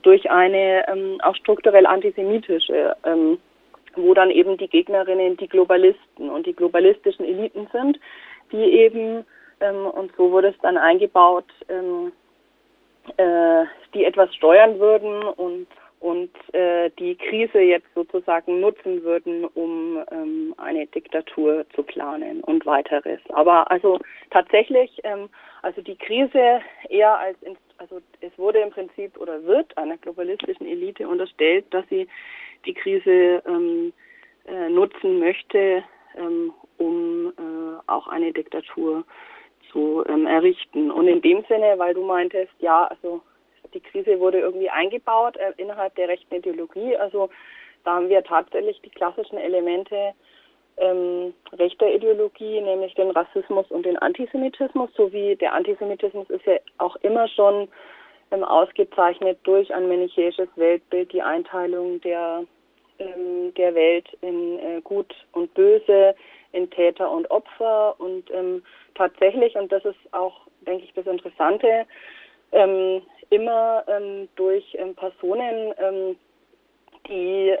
durch 0.01 0.29
eine 0.29 1.19
auch 1.23 1.35
strukturell 1.35 1.85
antisemitische, 1.85 2.95
wo 3.95 4.13
dann 4.13 4.31
eben 4.31 4.57
die 4.57 4.67
Gegnerinnen 4.67 5.37
die 5.37 5.47
Globalisten 5.47 6.29
und 6.29 6.45
die 6.45 6.55
globalistischen 6.55 7.25
Eliten 7.25 7.67
sind, 7.71 7.99
die 8.51 8.63
eben, 8.63 9.25
und 9.59 10.11
so 10.17 10.31
wurde 10.31 10.49
es 10.49 10.57
dann 10.61 10.77
eingebaut, 10.77 11.45
äh, 13.17 13.65
die 13.93 14.05
etwas 14.05 14.33
steuern 14.35 14.79
würden 14.79 15.23
und 15.23 15.67
und 16.01 16.31
äh, 16.53 16.89
die 16.97 17.15
Krise 17.15 17.59
jetzt 17.59 17.87
sozusagen 17.93 18.59
nutzen 18.59 19.03
würden, 19.03 19.45
um 19.45 20.03
ähm, 20.11 20.53
eine 20.57 20.87
Diktatur 20.87 21.63
zu 21.75 21.83
planen 21.83 22.41
und 22.41 22.65
weiteres. 22.65 23.19
Aber 23.29 23.69
also 23.69 23.99
tatsächlich, 24.31 24.99
ähm, 25.03 25.29
also 25.61 25.79
die 25.81 25.95
Krise 25.95 26.61
eher 26.89 27.19
als 27.19 27.37
also 27.81 27.99
es 28.21 28.31
wurde 28.37 28.59
im 28.59 28.69
Prinzip 28.69 29.17
oder 29.17 29.43
wird 29.43 29.75
einer 29.75 29.97
globalistischen 29.97 30.67
Elite 30.67 31.07
unterstellt, 31.07 31.65
dass 31.71 31.83
sie 31.89 32.07
die 32.65 32.75
Krise 32.75 33.41
ähm, 33.47 33.91
äh, 34.45 34.69
nutzen 34.69 35.19
möchte, 35.19 35.83
ähm, 36.15 36.53
um 36.77 37.33
äh, 37.37 37.89
auch 37.89 38.07
eine 38.07 38.31
Diktatur 38.31 39.03
zu 39.71 40.03
ähm, 40.07 40.27
errichten. 40.27 40.91
Und 40.91 41.07
in 41.07 41.21
dem 41.21 41.43
Sinne, 41.49 41.73
weil 41.77 41.95
du 41.95 42.05
meintest, 42.05 42.53
ja, 42.59 42.85
also 42.85 43.21
die 43.73 43.79
Krise 43.79 44.19
wurde 44.19 44.39
irgendwie 44.39 44.69
eingebaut 44.69 45.37
äh, 45.37 45.53
innerhalb 45.57 45.95
der 45.95 46.07
rechten 46.07 46.35
Ideologie. 46.35 46.95
Also 46.97 47.29
da 47.83 47.95
haben 47.95 48.09
wir 48.09 48.23
tatsächlich 48.23 48.79
die 48.81 48.91
klassischen 48.91 49.39
Elemente 49.39 50.13
ähm, 50.77 51.33
rechter 51.53 51.93
Ideologie, 51.93 52.61
nämlich 52.61 52.93
den 52.95 53.11
Rassismus 53.11 53.69
und 53.69 53.85
den 53.85 53.97
Antisemitismus, 53.97 54.89
sowie 54.95 55.35
der 55.35 55.53
Antisemitismus 55.53 56.29
ist 56.29 56.45
ja 56.45 56.55
auch 56.77 56.95
immer 56.97 57.27
schon 57.27 57.67
ähm, 58.31 58.43
ausgezeichnet 58.43 59.39
durch 59.43 59.73
ein 59.73 59.87
manichäisches 59.87 60.47
Weltbild, 60.55 61.11
die 61.11 61.21
Einteilung 61.21 62.01
der, 62.01 62.43
ähm, 62.99 63.53
der 63.55 63.75
Welt 63.75 64.07
in 64.21 64.59
äh, 64.59 64.81
Gut 64.81 65.13
und 65.33 65.53
Böse, 65.53 66.15
in 66.53 66.69
Täter 66.69 67.11
und 67.11 67.29
Opfer 67.29 67.95
und 67.99 68.29
ähm, 68.31 68.63
tatsächlich, 68.95 69.55
und 69.55 69.71
das 69.71 69.85
ist 69.85 69.99
auch, 70.11 70.41
denke 70.65 70.85
ich, 70.85 70.93
das 70.93 71.05
Interessante, 71.05 71.85
ähm, 72.51 73.01
immer 73.29 73.83
ähm, 73.87 74.27
durch 74.35 74.77
Personen, 74.97 75.73
die 77.07 77.55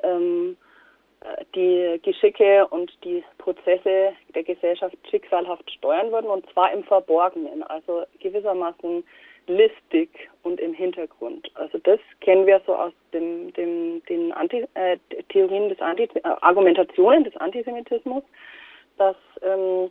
die 1.53 1.99
Geschicke 2.03 2.67
und 2.67 2.91
die 3.03 3.23
Prozesse 3.37 4.13
der 4.33 4.43
Gesellschaft 4.43 4.95
schicksalhaft 5.09 5.69
steuern 5.71 6.11
würden, 6.11 6.29
und 6.29 6.49
zwar 6.51 6.71
im 6.73 6.83
Verborgenen, 6.83 7.63
also 7.63 8.03
gewissermaßen 8.19 9.03
listig 9.47 10.09
und 10.43 10.59
im 10.59 10.73
Hintergrund. 10.73 11.51
Also 11.55 11.77
das 11.79 11.99
kennen 12.21 12.45
wir 12.45 12.61
so 12.65 12.75
aus 12.75 12.93
dem, 13.13 13.53
dem, 13.53 14.03
den 14.05 14.31
Anti, 14.31 14.65
äh, 14.75 14.97
Theorien 15.29 15.69
des 15.69 15.79
Anti, 15.79 16.03
äh, 16.03 16.21
Argumentationen 16.23 17.23
des 17.23 17.35
Antisemitismus, 17.37 18.23
dass 18.97 19.15
ähm, 19.41 19.89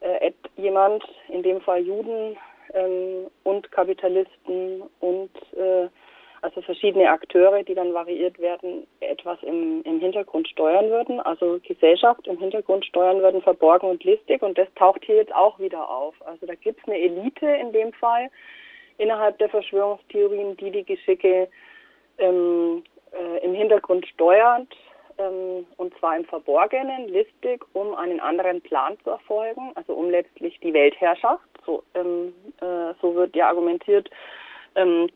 äh, 0.00 0.32
jemand, 0.56 1.04
in 1.28 1.42
dem 1.42 1.60
Fall 1.60 1.80
Juden 1.80 2.36
ähm, 2.74 3.26
und 3.44 3.70
Kapitalisten 3.72 4.82
und 5.00 5.30
äh, 5.52 5.88
also 6.46 6.62
verschiedene 6.62 7.10
Akteure, 7.10 7.64
die 7.64 7.74
dann 7.74 7.92
variiert 7.92 8.38
werden, 8.38 8.86
etwas 9.00 9.42
im, 9.42 9.82
im 9.82 9.98
Hintergrund 9.98 10.46
steuern 10.46 10.90
würden, 10.90 11.18
also 11.18 11.58
Gesellschaft 11.66 12.28
im 12.28 12.38
Hintergrund 12.38 12.86
steuern 12.86 13.20
würden, 13.20 13.42
verborgen 13.42 13.90
und 13.90 14.04
listig. 14.04 14.42
Und 14.42 14.56
das 14.56 14.68
taucht 14.76 15.04
hier 15.04 15.16
jetzt 15.16 15.34
auch 15.34 15.58
wieder 15.58 15.90
auf. 15.90 16.14
Also 16.24 16.46
da 16.46 16.54
gibt 16.54 16.78
es 16.80 16.86
eine 16.86 17.00
Elite 17.00 17.46
in 17.46 17.72
dem 17.72 17.92
Fall 17.94 18.30
innerhalb 18.96 19.38
der 19.38 19.48
Verschwörungstheorien, 19.48 20.56
die 20.56 20.70
die 20.70 20.84
Geschicke 20.84 21.48
ähm, 22.18 22.84
äh, 23.10 23.44
im 23.44 23.52
Hintergrund 23.52 24.06
steuert 24.06 24.68
ähm, 25.18 25.66
und 25.78 25.98
zwar 25.98 26.16
im 26.16 26.26
Verborgenen, 26.26 27.08
listig, 27.08 27.64
um 27.72 27.92
einen 27.96 28.20
anderen 28.20 28.60
Plan 28.60 28.96
zu 29.02 29.10
erfolgen, 29.10 29.72
also 29.74 29.94
um 29.94 30.10
letztlich 30.10 30.60
die 30.60 30.72
Weltherrschaft, 30.72 31.42
so, 31.64 31.82
ähm, 31.94 32.32
äh, 32.60 32.94
so 33.02 33.16
wird 33.16 33.34
ja 33.34 33.48
argumentiert, 33.48 34.08
ähm, 34.76 35.08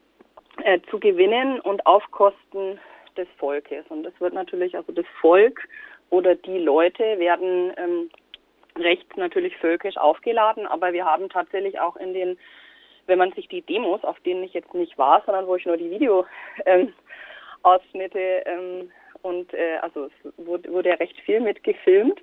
äh, 0.64 0.80
zu 0.90 0.98
gewinnen 0.98 1.60
und 1.60 1.86
auf 1.86 2.02
Kosten 2.10 2.78
des 3.16 3.28
Volkes. 3.38 3.84
Und 3.88 4.02
das 4.02 4.12
wird 4.20 4.34
natürlich, 4.34 4.76
also 4.76 4.92
das 4.92 5.06
Volk 5.20 5.66
oder 6.10 6.34
die 6.34 6.58
Leute 6.58 7.18
werden 7.18 7.72
ähm, 7.76 8.10
rechts 8.76 9.16
natürlich 9.16 9.56
völkisch 9.56 9.96
aufgeladen, 9.96 10.66
aber 10.66 10.92
wir 10.92 11.04
haben 11.04 11.28
tatsächlich 11.28 11.80
auch 11.80 11.96
in 11.96 12.14
den, 12.14 12.38
wenn 13.06 13.18
man 13.18 13.32
sich 13.32 13.48
die 13.48 13.62
Demos, 13.62 14.04
auf 14.04 14.20
denen 14.20 14.44
ich 14.44 14.52
jetzt 14.52 14.74
nicht 14.74 14.96
war, 14.98 15.22
sondern 15.26 15.46
wo 15.46 15.56
ich 15.56 15.66
nur 15.66 15.76
die 15.76 15.90
Videoausschnitte 15.90 18.44
ähm, 18.46 18.92
und 19.22 19.52
äh, 19.54 19.76
also 19.82 20.06
es 20.06 20.46
wurde, 20.46 20.70
wurde 20.72 20.90
ja 20.90 20.94
recht 20.96 21.18
viel 21.20 21.40
mitgefilmt, 21.40 22.20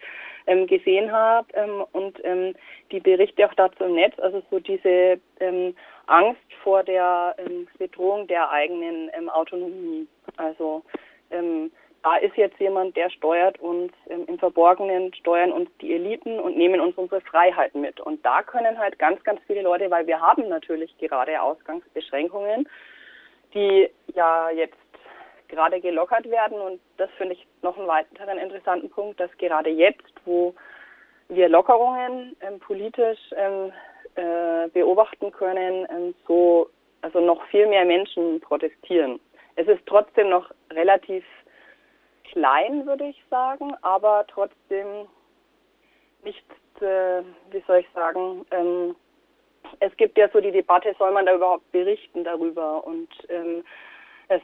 ähm, 0.48 0.68
gesehen 0.68 1.12
habe 1.12 1.48
ähm, 1.54 1.86
und 1.92 2.20
ähm, 2.24 2.56
die 2.92 3.00
Berichte 3.00 3.46
auch 3.48 3.54
dazu 3.54 3.84
im 3.84 3.96
Netz, 3.96 4.18
also 4.20 4.42
so 4.50 4.60
diese 4.60 5.20
ähm, 5.40 5.76
Angst 6.08 6.42
vor 6.64 6.84
der 6.84 7.36
ähm, 7.38 7.68
Bedrohung 7.78 8.28
der 8.28 8.50
eigenen 8.50 9.10
ähm, 9.14 9.30
Autonomie. 9.30 10.08
Also 10.38 10.84
ähm, 11.32 11.72
da 12.04 12.16
ist 12.18 12.38
jetzt 12.38 12.60
jemand, 12.60 12.96
der 12.96 13.10
steuert 13.10 13.60
uns 13.60 13.92
ähm, 14.10 14.24
im 14.28 14.40
Verborgenen, 14.40 15.14
steuern 15.14 15.52
uns 15.52 15.70
die 15.82 15.94
Eliten 15.94 16.40
und 16.40 16.58
nehmen 16.58 16.80
uns 16.80 16.96
unsere 16.96 17.22
Freiheiten 17.22 17.82
mit. 17.82 18.00
Und 18.00 18.26
da 18.26 18.44
können 18.44 18.78
halt 18.78 18.98
ganz, 18.98 19.22
ganz 19.24 19.42
viele 19.46 19.62
Leute, 19.62 19.92
weil 19.92 20.08
wir 20.08 20.22
haben 20.22 20.48
natürlich 20.48 20.98
gerade 21.00 21.42
Ausgangsbeschränkungen, 21.42 22.70
die 23.54 23.90
ja 24.14 24.50
jetzt 24.52 24.78
gerade 25.48 25.80
gelockert 25.82 26.30
werden. 26.30 26.60
Und 26.60 26.80
das 26.98 27.10
finde 27.18 27.34
ich 27.34 27.48
noch 27.62 27.78
einen 27.78 27.88
weiteren 27.88 28.38
interessanten 28.38 28.90
Punkt, 28.90 29.20
dass 29.20 29.36
gerade 29.38 29.70
jetzt, 29.70 30.14
wo 30.26 30.54
wir 31.30 31.50
Lockerungen 31.50 32.36
ähm, 32.42 32.60
politisch 32.60 33.20
ähm, 33.36 33.72
äh, 34.16 34.70
beobachten 34.70 35.32
können, 35.32 35.88
ähm, 35.90 36.16
so 36.28 36.70
also 37.02 37.20
noch 37.20 37.46
viel 37.48 37.68
mehr 37.68 37.86
Menschen 37.86 38.40
protestieren. 38.42 39.20
Es 39.56 39.68
ist 39.68 39.86
trotzdem 39.86 40.30
noch 40.30 40.52
relativ 40.72 41.24
klein, 42.32 42.86
würde 42.86 43.06
ich 43.06 43.24
sagen, 43.30 43.74
aber 43.82 44.26
trotzdem 44.28 45.08
nicht, 46.24 46.46
äh, 46.82 47.22
wie 47.52 47.64
soll 47.66 47.80
ich 47.80 47.90
sagen, 47.94 48.46
ähm, 48.52 48.96
es 49.80 49.96
gibt 49.98 50.18
ja 50.18 50.30
so 50.30 50.40
die 50.40 50.52
Debatte, 50.52 50.96
soll 50.98 51.12
man 51.12 51.26
da 51.26 51.36
überhaupt 51.36 51.72
berichten 51.72 52.24
darüber? 52.24 52.86
Und 52.86 53.10
ähm, 53.30 53.64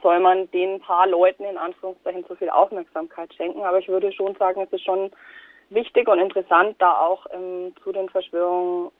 soll 0.02 0.20
man 0.20 0.50
den 0.50 0.80
paar 0.80 1.06
Leuten 1.06 1.44
in 1.44 1.58
Anführungszeichen 1.58 2.26
zu 2.26 2.34
viel 2.36 2.50
Aufmerksamkeit 2.50 3.32
schenken. 3.34 3.62
Aber 3.62 3.78
ich 3.78 3.88
würde 3.88 4.12
schon 4.12 4.34
sagen, 4.36 4.62
es 4.62 4.72
ist 4.72 4.84
schon 4.84 5.10
wichtig 5.70 6.08
und 6.08 6.18
interessant, 6.18 6.76
da 6.78 6.98
auch 6.98 7.26
ähm, 7.32 7.74
zu 7.82 7.92
den 7.92 8.08
Verschwörungen 8.08 8.90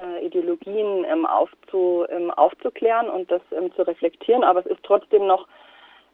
äh, 0.00 0.26
Ideologien 0.26 1.04
ähm, 1.04 1.26
aufzu, 1.26 2.04
ähm, 2.10 2.30
aufzuklären 2.30 3.08
und 3.08 3.30
das 3.30 3.42
ähm, 3.52 3.72
zu 3.74 3.82
reflektieren. 3.82 4.44
Aber 4.44 4.60
es 4.60 4.66
ist 4.66 4.82
trotzdem 4.82 5.26
noch 5.26 5.46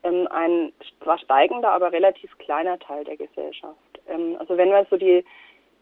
ähm, 0.02 0.28
ein 0.30 0.72
zwar 1.02 1.18
steigender, 1.18 1.72
aber 1.72 1.92
relativ 1.92 2.36
kleiner 2.38 2.78
Teil 2.78 3.04
der 3.04 3.16
Gesellschaft. 3.16 3.76
Ähm, 4.08 4.36
also 4.38 4.56
wenn 4.56 4.70
man 4.70 4.86
so 4.90 4.96
die, 4.96 5.24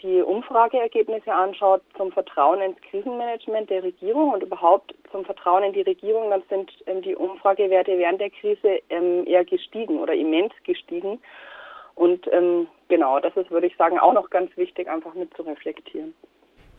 die 0.02 0.23
Umfrageergebnisse 0.23 1.33
anschaut 1.33 1.83
zum 1.97 2.12
Vertrauen 2.12 2.61
ins 2.61 2.80
Krisenmanagement 2.83 3.71
der 3.71 3.83
Regierung 3.83 4.33
und 4.33 4.42
überhaupt 4.42 4.95
zum 5.11 5.25
Vertrauen 5.25 5.64
in 5.64 5.73
die 5.73 5.83
Regierung, 5.83 6.30
dann 6.30 6.42
sind 6.49 6.71
ähm, 6.87 7.02
die 7.02 7.16
Umfragewerte 7.16 7.99
während 7.99 8.21
der 8.21 8.30
Krise 8.30 8.80
ähm, 8.90 9.26
eher 9.26 9.45
gestiegen 9.45 9.99
oder 9.99 10.14
immens 10.14 10.52
gestiegen. 10.64 11.21
Und 11.95 12.26
ähm, 12.33 12.66
genau, 12.88 13.21
das 13.21 13.37
ist, 13.37 13.50
würde 13.50 13.66
ich 13.66 13.76
sagen, 13.76 13.99
auch 13.99 14.12
noch 14.12 14.30
ganz 14.30 14.57
wichtig, 14.57 14.88
einfach 14.88 15.14
mit 15.14 15.35
zu 15.35 15.42
reflektieren. 15.42 16.14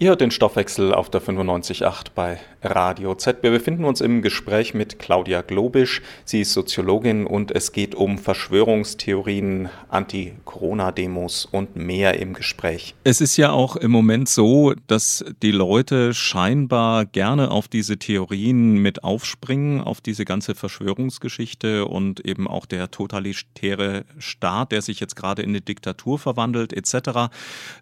Ihr 0.02 0.10
hört 0.10 0.22
den 0.22 0.32
Stoffwechsel 0.32 0.96
auf 0.96 1.12
der 1.12 1.22
95.8 1.22 2.08
bei 2.16 2.40
Radio 2.64 3.14
Z. 3.14 3.44
Wir 3.44 3.52
befinden 3.52 3.86
uns 3.86 4.02
im 4.02 4.24
Gespräch 4.24 4.74
mit 4.74 4.98
Claudia 4.98 5.42
Globisch. 5.44 6.02
Sie 6.26 6.42
ist 6.42 6.54
Soziologin 6.54 7.28
und 7.28 7.52
es 7.52 7.72
geht 7.72 7.94
um 7.94 8.18
Verschwörungstheorien, 8.18 9.70
Anti-Corona-Demos 9.90 11.46
und 11.46 11.76
mehr 11.76 12.20
im 12.20 12.34
Gespräch. 12.34 12.96
Es 13.04 13.22
ist 13.22 13.38
ja 13.38 13.52
auch 13.52 13.76
im 13.76 13.92
Moment 13.92 14.28
so, 14.28 14.74
dass 14.88 15.24
die 15.44 15.52
Leute 15.52 16.16
scheinbar 16.16 17.06
gerne 17.06 17.52
auf 17.52 17.68
diese 17.68 17.98
Theorien 17.98 18.78
mit 18.78 19.04
aufspringen, 19.04 19.82
auf 19.82 20.02
diese 20.02 20.26
ganze 20.26 20.56
Verschwörungsgeschichte 20.56 21.86
und 21.86 22.26
eben 22.26 22.48
auch 22.48 22.66
der 22.66 22.90
totalitäre 22.90 24.06
Staat, 24.18 24.72
der 24.72 24.82
sich 24.82 25.00
jetzt 25.00 25.16
gerade 25.16 25.44
in 25.44 25.50
eine 25.50 25.62
Diktatur 25.62 26.18
verwandelt, 26.18 26.74
etc. 26.74 27.30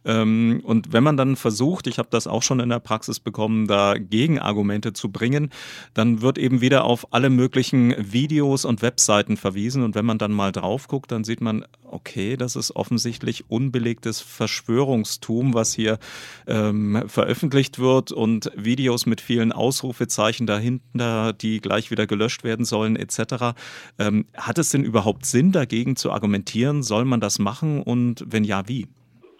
Ähm, 0.03 0.59
und 0.65 0.91
wenn 0.91 1.03
man 1.05 1.15
dann 1.15 1.37
versucht, 1.37 1.87
ich 1.87 1.97
habe 1.97 2.08
habe 2.09 2.17
das 2.17 2.25
auch 2.25 2.41
schon 2.41 2.59
in 2.59 2.69
der 2.69 2.79
Praxis 2.79 3.19
bekommen, 3.19 3.67
da 3.67 3.93
Gegenargumente 3.97 4.93
zu 4.93 5.11
bringen, 5.11 5.51
dann 5.93 6.21
wird 6.21 6.39
eben 6.39 6.59
wieder 6.59 6.85
auf 6.85 7.13
alle 7.13 7.29
möglichen 7.29 7.93
Videos 7.99 8.65
und 8.65 8.81
Webseiten 8.81 9.37
verwiesen. 9.37 9.83
Und 9.83 9.93
wenn 9.93 10.05
man 10.05 10.17
dann 10.17 10.31
mal 10.31 10.51
drauf 10.51 10.87
guckt, 10.87 11.11
dann 11.11 11.23
sieht 11.23 11.39
man, 11.39 11.65
okay, 11.83 12.35
das 12.35 12.55
ist 12.55 12.75
offensichtlich 12.75 13.49
unbelegtes 13.49 14.21
Verschwörungstum, 14.21 15.53
was 15.53 15.73
hier 15.73 15.99
ähm, 16.47 17.03
veröffentlicht 17.05 17.77
wird 17.77 18.11
und 18.11 18.51
Videos 18.55 19.05
mit 19.05 19.21
vielen 19.21 19.51
Ausrufezeichen 19.51 20.47
dahinter, 20.47 21.33
die 21.33 21.61
gleich 21.61 21.91
wieder 21.91 22.07
gelöscht 22.07 22.43
werden 22.43 22.65
sollen, 22.65 22.95
etc. 22.95 23.53
Ähm, 23.99 24.25
hat 24.35 24.57
es 24.57 24.69
denn 24.71 24.83
überhaupt 24.83 25.27
Sinn, 25.27 25.51
dagegen 25.51 25.95
zu 25.95 26.11
argumentieren? 26.11 26.81
Soll 26.81 27.05
man 27.05 27.19
das 27.19 27.37
machen 27.37 27.83
und 27.83 28.25
wenn 28.27 28.43
ja, 28.43 28.67
wie? 28.67 28.87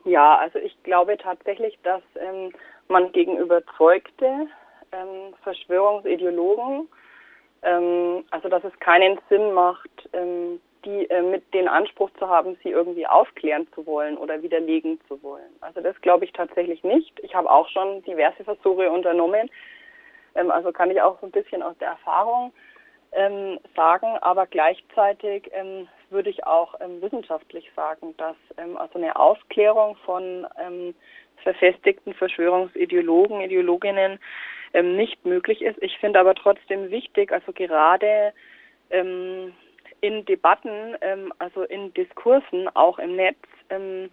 Ja, 0.09 0.37
also 0.37 0.57
ich 0.57 0.75
glaube 0.81 1.17
tatsächlich, 1.17 1.77
dass 1.83 2.01
ähm, 2.15 2.51
man 2.87 3.11
gegen 3.11 3.37
überzeugte 3.37 4.47
ähm, 4.91 5.35
Verschwörungsideologen, 5.43 6.89
ähm, 7.61 8.23
also 8.31 8.49
dass 8.49 8.63
es 8.63 8.73
keinen 8.79 9.19
Sinn 9.29 9.53
macht, 9.53 10.09
ähm, 10.13 10.59
die 10.83 11.07
äh, 11.11 11.21
mit 11.21 11.53
den 11.53 11.67
Anspruch 11.67 12.09
zu 12.17 12.27
haben, 12.27 12.57
sie 12.63 12.71
irgendwie 12.71 13.05
aufklären 13.05 13.67
zu 13.75 13.85
wollen 13.85 14.17
oder 14.17 14.41
widerlegen 14.41 14.99
zu 15.07 15.21
wollen. 15.21 15.51
Also 15.61 15.79
das 15.79 15.99
glaube 16.01 16.25
ich 16.25 16.33
tatsächlich 16.33 16.83
nicht. 16.83 17.19
Ich 17.19 17.35
habe 17.35 17.51
auch 17.51 17.69
schon 17.69 18.01
diverse 18.01 18.43
Versuche 18.43 18.89
unternommen. 18.89 19.51
Ähm, 20.33 20.49
also 20.49 20.71
kann 20.71 20.89
ich 20.89 20.99
auch 21.03 21.21
ein 21.21 21.29
bisschen 21.29 21.61
aus 21.61 21.77
der 21.77 21.89
Erfahrung 21.89 22.51
ähm, 23.11 23.59
sagen, 23.75 24.17
aber 24.21 24.47
gleichzeitig 24.47 25.51
würde 26.11 26.29
ich 26.29 26.45
auch 26.45 26.75
ähm, 26.81 27.01
wissenschaftlich 27.01 27.69
sagen, 27.75 28.15
dass 28.17 28.35
ähm, 28.57 28.77
also 28.77 28.97
eine 28.97 29.15
Aufklärung 29.15 29.95
von 30.05 30.47
ähm, 30.61 30.93
verfestigten 31.43 32.13
Verschwörungsideologen, 32.13 33.41
Ideologinnen 33.41 34.19
ähm, 34.73 34.95
nicht 34.95 35.25
möglich 35.25 35.61
ist. 35.61 35.81
Ich 35.81 35.97
finde 35.97 36.19
aber 36.19 36.35
trotzdem 36.35 36.91
wichtig, 36.91 37.31
also 37.31 37.51
gerade 37.53 38.33
ähm, 38.89 39.53
in 40.01 40.25
Debatten, 40.25 40.95
ähm, 41.01 41.33
also 41.39 41.63
in 41.63 41.93
Diskursen, 41.93 42.69
auch 42.75 42.99
im 42.99 43.15
Netz, 43.15 43.37
ähm, 43.69 44.09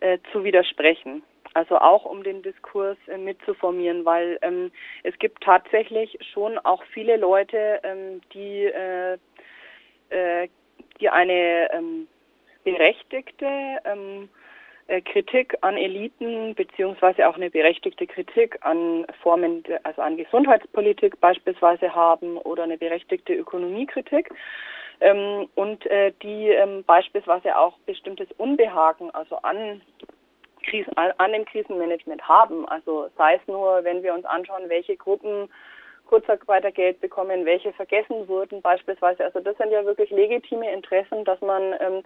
äh, 0.00 0.18
zu 0.32 0.44
widersprechen. 0.44 1.22
Also 1.54 1.78
auch 1.78 2.04
um 2.04 2.24
den 2.24 2.42
Diskurs 2.42 2.98
äh, 3.06 3.16
mitzuformieren, 3.16 4.04
weil 4.04 4.38
ähm, 4.42 4.72
es 5.04 5.16
gibt 5.18 5.42
tatsächlich 5.42 6.18
schon 6.32 6.58
auch 6.58 6.82
viele 6.92 7.16
Leute, 7.16 7.80
ähm, 7.84 8.20
die 8.32 8.64
äh, 8.64 9.18
äh, 10.10 10.48
die 11.00 11.08
eine 11.08 11.68
ähm, 11.72 12.08
berechtigte 12.64 13.46
ähm, 13.84 14.28
äh, 14.86 15.00
Kritik 15.00 15.56
an 15.62 15.76
Eliten 15.76 16.54
beziehungsweise 16.54 17.28
auch 17.28 17.36
eine 17.36 17.50
berechtigte 17.50 18.06
Kritik 18.06 18.58
an 18.60 19.06
Formen, 19.22 19.64
also 19.82 20.02
an 20.02 20.16
Gesundheitspolitik 20.16 21.20
beispielsweise 21.20 21.94
haben 21.94 22.36
oder 22.38 22.64
eine 22.64 22.76
berechtigte 22.76 23.34
Ökonomiekritik 23.34 24.30
ähm, 25.00 25.48
und 25.54 25.86
äh, 25.86 26.12
die 26.22 26.48
ähm, 26.50 26.84
beispielsweise 26.84 27.56
auch 27.56 27.78
bestimmtes 27.86 28.28
Unbehagen, 28.36 29.10
also 29.12 29.36
an 29.36 29.80
Krisen, 30.64 30.96
an 30.96 31.32
dem 31.32 31.44
Krisenmanagement 31.44 32.26
haben. 32.28 32.66
Also 32.68 33.08
sei 33.16 33.36
es 33.36 33.46
nur, 33.46 33.84
wenn 33.84 34.02
wir 34.02 34.14
uns 34.14 34.24
anschauen, 34.24 34.68
welche 34.68 34.96
Gruppen 34.96 35.48
Kurzarbeitergeld 36.06 37.00
bekommen, 37.00 37.44
welche 37.44 37.72
vergessen 37.72 38.28
wurden 38.28 38.62
beispielsweise. 38.62 39.24
Also 39.24 39.40
das 39.40 39.56
sind 39.56 39.70
ja 39.70 39.84
wirklich 39.84 40.10
legitime 40.10 40.70
Interessen, 40.72 41.24
dass 41.24 41.40
man 41.40 41.74
ähm, 41.80 42.02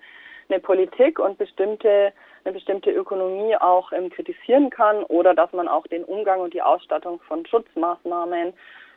eine 0.48 0.61
Politik 0.61 1.18
und 1.18 1.38
bestimmte 1.38 2.12
eine 2.44 2.54
bestimmte 2.54 2.90
Ökonomie 2.90 3.56
auch 3.56 3.92
ähm, 3.92 4.11
kritisieren 4.11 4.70
kann 4.70 5.02
oder 5.04 5.34
dass 5.34 5.52
man 5.52 5.68
auch 5.68 5.87
den 5.87 6.04
Umgang 6.04 6.40
und 6.40 6.54
die 6.54 6.62
Ausstattung 6.62 7.20
von 7.20 7.44
Schutzmaßnahmen 7.46 8.54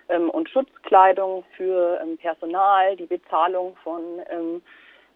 ähm, 0.09 0.29
und 0.29 0.49
Schutzkleidung 0.49 1.43
für 1.57 1.99
ähm, 2.01 2.17
Personal, 2.17 2.95
die 2.95 3.07
Bezahlung 3.07 3.75
von 3.83 4.01
ähm, 4.29 4.61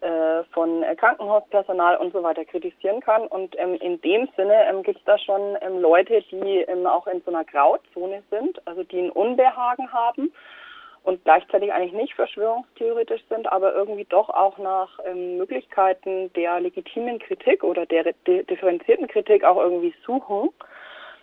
äh, 0.06 0.44
von 0.52 0.84
Krankenhauspersonal 0.96 1.96
und 1.96 2.12
so 2.12 2.22
weiter 2.22 2.44
kritisieren 2.44 3.00
kann. 3.00 3.26
Und 3.26 3.58
ähm, 3.58 3.74
in 3.80 4.00
dem 4.02 4.28
Sinne 4.36 4.54
ähm, 4.68 4.84
gibt 4.84 4.98
es 4.98 5.04
da 5.04 5.18
schon 5.18 5.56
ähm, 5.60 5.80
Leute, 5.80 6.22
die 6.30 6.60
ähm, 6.60 6.86
auch 6.86 7.08
in 7.08 7.22
so 7.22 7.32
einer 7.32 7.44
Grauzone 7.44 8.22
sind, 8.30 8.64
also 8.68 8.84
die 8.84 9.00
ein 9.00 9.10
Unbehagen 9.10 9.92
haben 9.92 10.32
und 11.02 11.24
gleichzeitig 11.24 11.72
eigentlich 11.72 11.92
nicht 11.92 12.14
verschwörungstheoretisch 12.14 13.22
sind, 13.28 13.50
aber 13.50 13.74
irgendwie 13.74 14.04
doch 14.04 14.28
auch 14.28 14.58
nach 14.58 15.00
ähm, 15.04 15.38
Möglichkeiten 15.38 16.32
der 16.34 16.60
legitimen 16.60 17.18
Kritik 17.18 17.64
oder 17.64 17.84
der 17.84 18.12
differenzierten 18.26 19.08
Kritik 19.08 19.42
auch 19.42 19.56
irgendwie 19.56 19.94
suchen. 20.04 20.50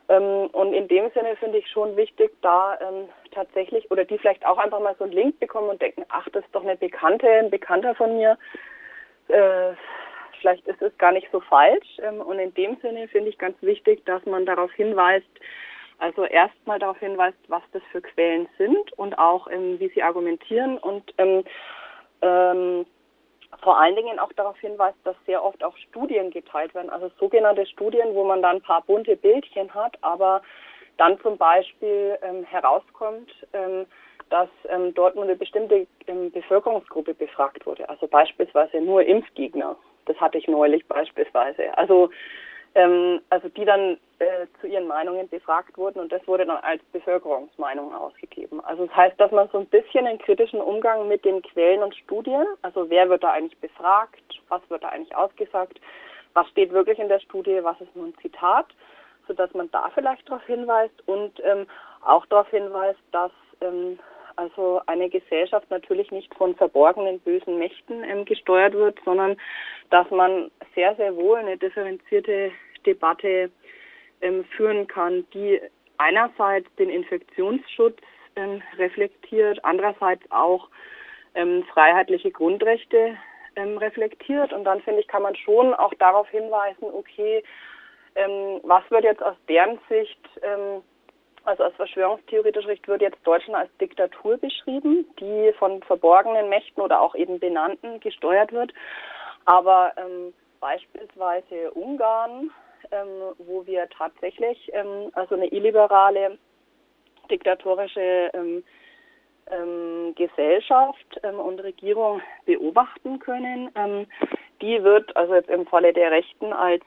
Ähm, 0.10 0.50
und 0.52 0.74
in 0.74 0.90
dem 0.90 1.10
Sinne 1.12 1.38
finde 1.38 1.60
ich 1.60 1.70
schon 1.70 1.96
wichtig, 1.96 2.32
da 2.42 2.78
ähm, 2.82 3.08
tatsächlich, 3.32 3.90
oder 3.92 4.04
die 4.04 4.18
vielleicht 4.18 4.46
auch 4.46 4.58
einfach 4.58 4.82
mal 4.82 4.96
so 4.98 5.06
einen 5.06 5.14
Link 5.14 5.40
bekommen 5.40 5.70
und 5.70 5.82
denken, 5.82 6.04
ach, 6.10 6.28
das 6.34 6.44
ist 6.44 6.54
doch 6.54 6.64
eine 6.64 6.76
Bekannte, 6.76 7.30
ein 7.30 7.50
Bekannter 7.50 7.96
von 7.96 8.18
mir. 8.18 8.38
Äh, 9.30 9.74
vielleicht 10.44 10.68
ist 10.68 10.82
es 10.82 10.96
gar 10.98 11.12
nicht 11.14 11.30
so 11.32 11.40
falsch. 11.40 11.88
Ähm, 12.00 12.22
und 12.22 12.38
in 12.40 12.54
dem 12.54 12.78
Sinne 12.82 13.08
finde 13.08 13.30
ich 13.30 13.38
ganz 13.38 13.56
wichtig, 13.62 14.04
dass 14.06 14.24
man 14.26 14.46
darauf 14.46 14.72
hinweist, 14.74 15.28
also 16.00 16.26
erstmal 16.26 16.80
darauf 16.80 17.00
hinweist, 17.00 17.38
was 17.48 17.64
das 17.72 17.82
für 17.92 18.02
Quellen 18.02 18.48
sind 18.58 18.92
und 18.94 19.18
auch, 19.18 19.48
ähm, 19.48 19.80
wie 19.80 19.90
sie 19.90 20.04
argumentieren 20.04 20.78
und 20.78 21.14
ähm, 21.18 21.44
ähm, 22.22 22.86
vor 23.62 23.80
allen 23.80 23.96
Dingen 23.96 24.20
auch 24.20 24.34
darauf 24.34 24.58
hinweist, 24.60 24.98
dass 25.06 25.16
sehr 25.26 25.44
oft 25.44 25.64
auch 25.64 25.78
Studien 25.78 26.32
geteilt 26.32 26.74
werden, 26.74 26.90
also 26.90 27.10
sogenannte 27.20 27.66
Studien, 27.68 28.14
wo 28.14 28.24
man 28.26 28.42
dann 28.42 28.58
ein 28.58 28.62
paar 28.62 28.82
bunte 28.82 29.16
Bildchen 29.16 29.74
hat, 29.74 29.96
aber 30.02 30.42
dann 30.98 31.20
zum 31.22 31.38
Beispiel 31.38 32.18
herauskommt, 32.50 33.32
dass 34.30 34.50
ähm, 34.70 34.94
dort 34.94 35.16
nur 35.16 35.24
eine 35.24 35.36
bestimmte 35.36 35.88
ähm, 36.08 36.32
Bevölkerungsgruppe 36.32 37.14
befragt 37.14 37.66
wurde, 37.66 37.88
also 37.90 38.08
beispielsweise 38.08 38.82
nur 38.82 39.04
Impfgegner. 39.04 39.76
Das 40.06 40.20
hatte 40.20 40.38
ich 40.38 40.48
neulich 40.48 40.86
beispielsweise. 40.88 41.78
Also 41.78 42.10
ähm, 42.76 43.22
also 43.30 43.50
die 43.50 43.66
dann 43.66 43.98
äh, 44.20 44.48
zu 44.60 44.68
ihren 44.68 44.88
Meinungen 44.88 45.30
befragt 45.30 45.78
wurden 45.78 46.00
und 46.00 46.12
das 46.12 46.26
wurde 46.28 46.46
dann 46.46 46.58
als 46.58 46.82
Bevölkerungsmeinung 46.92 47.94
ausgegeben. 47.94 48.64
Also 48.66 48.88
das 48.88 48.96
heißt, 48.96 49.20
dass 49.20 49.32
man 49.32 49.50
so 49.50 49.60
ein 49.60 49.68
bisschen 49.68 50.08
einen 50.08 50.18
kritischen 50.18 50.60
Umgang 50.62 51.08
mit 51.08 51.24
den 51.24 51.42
Quellen 51.42 51.84
und 51.84 51.96
Studien, 51.96 52.46
also 52.64 52.90
wer 52.90 53.10
wird 53.10 53.24
da 53.24 53.32
eigentlich 53.32 53.60
befragt, 53.60 54.42
was 54.50 54.62
wird 54.70 54.84
da 54.84 54.90
eigentlich 54.90 55.16
ausgesagt, 55.16 55.80
was 56.34 56.48
steht 56.50 56.72
wirklich 56.72 56.98
in 56.98 57.10
der 57.10 57.20
Studie, 57.20 57.60
was 57.62 57.80
ist 57.80 57.96
nur 57.96 58.08
ein 58.08 58.18
Zitat, 58.22 58.66
sodass 59.28 59.54
man 59.54 59.70
da 59.72 59.92
vielleicht 59.94 60.28
darauf 60.28 60.44
hinweist 60.46 61.08
und 61.08 61.40
ähm, 61.46 61.68
auch 62.04 62.26
darauf 62.26 62.50
hinweist, 62.50 63.00
dass 63.12 63.32
ähm, 63.62 64.00
also 64.36 64.82
eine 64.88 65.10
Gesellschaft 65.10 65.70
natürlich 65.70 66.12
nicht 66.12 66.34
von 66.36 66.56
verborgenen 66.56 67.20
bösen 67.20 67.58
Mächten 67.58 68.04
ähm, 68.04 68.26
gesteuert 68.26 68.74
wird, 68.74 69.00
sondern 69.06 69.38
dass 69.90 70.10
man 70.12 70.52
sehr, 70.76 70.96
sehr 70.96 71.16
wohl 71.16 71.38
eine 71.38 71.58
differenzierte 71.58 72.52
Debatte 72.86 73.50
ähm, 74.22 74.46
führen 74.56 74.88
kann, 74.88 75.26
die 75.34 75.60
einerseits 75.98 76.74
den 76.76 76.90
Infektionsschutz 76.90 77.98
ähm, 78.36 78.62
reflektiert, 78.78 79.64
andererseits 79.64 80.24
auch 80.32 80.70
ähm, 81.36 81.64
freiheitliche 81.72 82.32
Grundrechte 82.32 83.18
ähm, 83.56 83.78
reflektiert. 83.78 84.54
Und 84.54 84.64
dann 84.64 84.82
finde 84.82 85.02
ich, 85.02 85.08
kann 85.08 85.24
man 85.24 85.36
schon 85.36 85.74
auch 85.74 85.94
darauf 85.96 86.28
hinweisen, 86.30 86.86
okay, 86.94 87.44
ähm, 88.16 88.60
was 88.64 88.84
wird 88.90 89.04
jetzt 89.04 89.24
aus 89.24 89.36
deren 89.48 89.80
Sicht 89.90 90.20
Also 91.46 91.66
aus 91.66 91.74
verschwörungstheoretischer 91.76 92.70
Sicht 92.70 92.88
wird 92.88 93.02
jetzt 93.02 93.20
Deutschland 93.26 93.56
als 93.56 93.78
Diktatur 93.78 94.38
beschrieben, 94.38 95.06
die 95.20 95.52
von 95.60 95.82
verborgenen 95.84 96.48
Mächten 96.50 96.82
oder 96.82 97.02
auch 97.02 97.16
eben 97.16 97.40
Benannten 97.40 98.00
gesteuert 98.00 98.54
wird. 98.54 98.74
Aber 99.46 99.92
ähm, 99.98 100.34
beispielsweise 100.62 101.72
Ungarn, 101.72 102.50
ähm, 102.92 103.36
wo 103.40 103.66
wir 103.66 103.90
tatsächlich 103.90 104.72
ähm, 104.74 105.12
also 105.14 105.36
eine 105.36 105.48
illiberale 105.48 106.38
diktatorische 107.30 108.32
ähm, 108.34 108.64
ähm, 109.52 110.16
Gesellschaft 110.16 111.20
ähm, 111.24 111.40
und 111.40 111.60
Regierung 111.60 112.22
beobachten 112.46 113.20
können. 113.20 113.70
Die 114.62 114.82
wird 114.82 115.14
also 115.18 115.36
jetzt 115.36 115.50
im 115.50 115.66
Falle 115.68 115.92
der 115.92 116.12
Rechten 116.12 116.54
als 116.54 116.84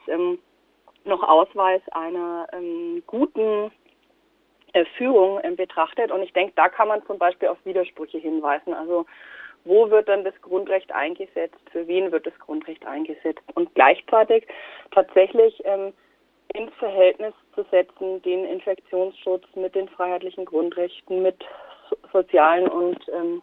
noch 1.04 1.22
Ausweis 1.22 1.82
einer 1.92 2.48
guten 3.06 3.70
Führung 4.84 5.40
ähm, 5.42 5.56
betrachtet. 5.56 6.10
Und 6.12 6.22
ich 6.22 6.32
denke, 6.34 6.52
da 6.56 6.68
kann 6.68 6.88
man 6.88 7.04
zum 7.06 7.18
Beispiel 7.18 7.48
auf 7.48 7.58
Widersprüche 7.64 8.18
hinweisen. 8.18 8.74
Also 8.74 9.06
wo 9.64 9.90
wird 9.90 10.08
dann 10.08 10.24
das 10.24 10.34
Grundrecht 10.42 10.92
eingesetzt? 10.92 11.58
Für 11.72 11.88
wen 11.88 12.12
wird 12.12 12.26
das 12.26 12.38
Grundrecht 12.38 12.86
eingesetzt? 12.86 13.42
Und 13.54 13.74
gleichzeitig 13.74 14.46
tatsächlich 14.90 15.60
ähm, 15.64 15.92
ins 16.54 16.72
Verhältnis 16.74 17.34
zu 17.54 17.64
setzen, 17.70 18.22
den 18.22 18.44
Infektionsschutz 18.44 19.44
mit 19.54 19.74
den 19.74 19.88
freiheitlichen 19.88 20.44
Grundrechten, 20.44 21.22
mit 21.22 21.44
sozialen 22.12 22.68
und 22.68 22.98
ähm, 23.12 23.42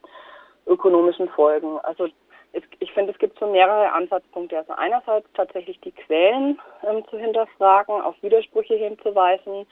ökonomischen 0.66 1.30
Folgen. 1.30 1.80
Also 1.80 2.08
es, 2.54 2.64
ich 2.80 2.92
finde, 2.94 3.12
es 3.12 3.20
gibt 3.20 3.38
so 3.40 3.48
mehrere 3.48 3.92
Ansatzpunkte. 3.92 4.58
Also 4.58 4.74
einerseits 4.74 5.28
tatsächlich 5.34 5.80
die 5.82 5.92
Quellen 5.92 6.60
ähm, 6.88 7.04
zu 7.10 7.18
hinterfragen, 7.18 8.02
auf 8.02 8.16
Widersprüche 8.22 8.76
hinzuweisen, 8.76 9.66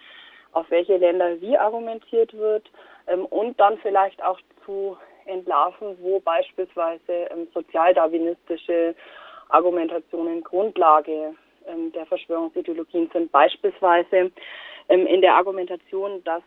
auf 0.53 0.69
welche 0.69 0.97
Länder 0.97 1.39
wie 1.41 1.57
argumentiert 1.57 2.33
wird 2.33 2.69
ähm, 3.07 3.25
und 3.25 3.59
dann 3.59 3.77
vielleicht 3.79 4.21
auch 4.23 4.39
zu 4.65 4.97
entlarven, 5.25 5.97
wo 6.01 6.19
beispielsweise 6.19 7.27
ähm, 7.31 7.47
sozialdarwinistische 7.53 8.95
Argumentationen 9.49 10.43
Grundlage 10.43 11.35
ähm, 11.67 11.91
der 11.91 12.05
Verschwörungsideologien 12.05 13.09
sind. 13.13 13.31
Beispielsweise 13.31 14.31
ähm, 14.89 15.07
in 15.07 15.21
der 15.21 15.35
Argumentation, 15.35 16.23
dass 16.23 16.43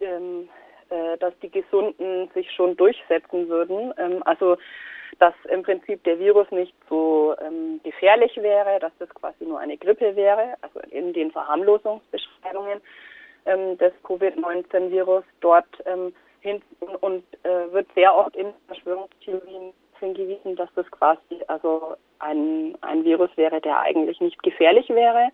ähm, 0.00 0.48
äh, 0.90 1.16
dass 1.18 1.32
die 1.40 1.50
Gesunden 1.50 2.28
sich 2.34 2.50
schon 2.52 2.76
durchsetzen 2.76 3.48
würden. 3.48 3.94
Ähm, 3.96 4.22
also 4.24 4.56
dass 5.18 5.34
im 5.48 5.62
Prinzip 5.62 6.02
der 6.04 6.18
Virus 6.18 6.50
nicht 6.50 6.74
so 6.88 7.34
ähm, 7.40 7.80
gefährlich 7.84 8.36
wäre, 8.36 8.80
dass 8.80 8.92
das 8.98 9.08
quasi 9.10 9.44
nur 9.44 9.60
eine 9.60 9.78
Grippe 9.78 10.16
wäre, 10.16 10.54
also 10.60 10.80
in 10.90 11.12
den 11.12 11.30
Verharmlosungsbeschreibungen 11.30 12.80
ähm, 13.46 13.78
des 13.78 13.92
Covid-19-Virus 14.02 15.24
dort 15.40 15.66
ähm, 15.86 16.14
hin 16.40 16.62
und 17.00 17.24
äh, 17.42 17.72
wird 17.72 17.86
sehr 17.94 18.14
oft 18.14 18.36
in 18.36 18.52
Verschwörungstheorien 18.66 19.72
hingewiesen, 19.98 20.56
dass 20.56 20.68
das 20.74 20.90
quasi 20.90 21.40
also 21.46 21.96
ein, 22.18 22.76
ein 22.82 23.04
Virus 23.04 23.30
wäre, 23.36 23.60
der 23.60 23.80
eigentlich 23.80 24.20
nicht 24.20 24.42
gefährlich 24.42 24.88
wäre. 24.88 25.30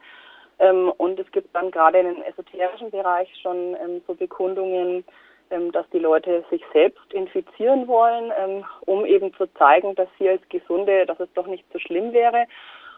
Ähm, 0.58 0.92
und 0.98 1.18
es 1.18 1.30
gibt 1.32 1.54
dann 1.54 1.70
gerade 1.70 2.00
in 2.00 2.06
den 2.06 2.22
esoterischen 2.22 2.90
Bereich 2.90 3.28
schon 3.42 3.76
ähm, 3.76 4.02
so 4.06 4.14
Bekundungen, 4.14 5.04
ähm, 5.50 5.72
dass 5.72 5.88
die 5.90 5.98
Leute 5.98 6.44
sich 6.50 6.62
selbst 6.72 7.12
infizieren 7.12 7.88
wollen, 7.88 8.32
ähm, 8.38 8.64
um 8.86 9.04
eben 9.04 9.34
zu 9.34 9.46
zeigen, 9.54 9.94
dass 9.94 10.08
sie 10.18 10.28
als 10.28 10.42
Gesunde, 10.48 11.06
dass 11.06 11.18
es 11.18 11.32
doch 11.34 11.46
nicht 11.46 11.64
so 11.72 11.78
schlimm 11.78 12.12
wäre. 12.12 12.46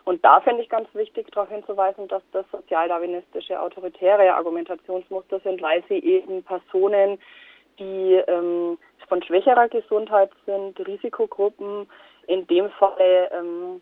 Und 0.04 0.24
da 0.24 0.40
finde 0.40 0.62
ich 0.62 0.68
ganz 0.68 0.88
wichtig, 0.94 1.30
darauf 1.30 1.48
hinzuweisen, 1.48 2.08
dass 2.08 2.22
das 2.32 2.44
sozialdarwinistische 2.50 3.60
autoritäre 3.60 4.34
Argumentationsmuster 4.34 5.40
sind, 5.40 5.62
weil 5.62 5.82
sie 5.88 5.98
eben 5.98 6.42
Personen, 6.42 7.18
die 7.78 8.20
ähm, 8.26 8.78
von 9.08 9.22
schwächerer 9.22 9.68
Gesundheit 9.68 10.30
sind, 10.46 10.78
Risikogruppen, 10.86 11.88
in 12.26 12.46
dem 12.46 12.70
Falle 12.70 13.30
ähm, 13.32 13.80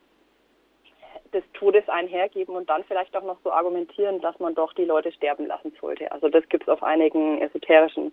des 1.33 1.45
Todes 1.53 1.89
einhergeben 1.89 2.57
und 2.57 2.69
dann 2.69 2.85
vielleicht 2.85 3.17
auch 3.17 3.23
noch 3.23 3.39
so 3.45 3.53
argumentieren, 3.53 4.21
dass 4.21 4.39
man 4.41 4.55
doch 4.55 4.73
die 4.73 4.85
Leute 4.85 5.13
sterben 5.13 5.47
lassen 5.47 5.73
sollte. 5.81 6.11
Also 6.13 6.29
das 6.29 6.49
gibt 6.49 6.65
es 6.65 6.69
auf 6.69 6.83
einigen 6.83 7.41
esoterischen 7.41 8.13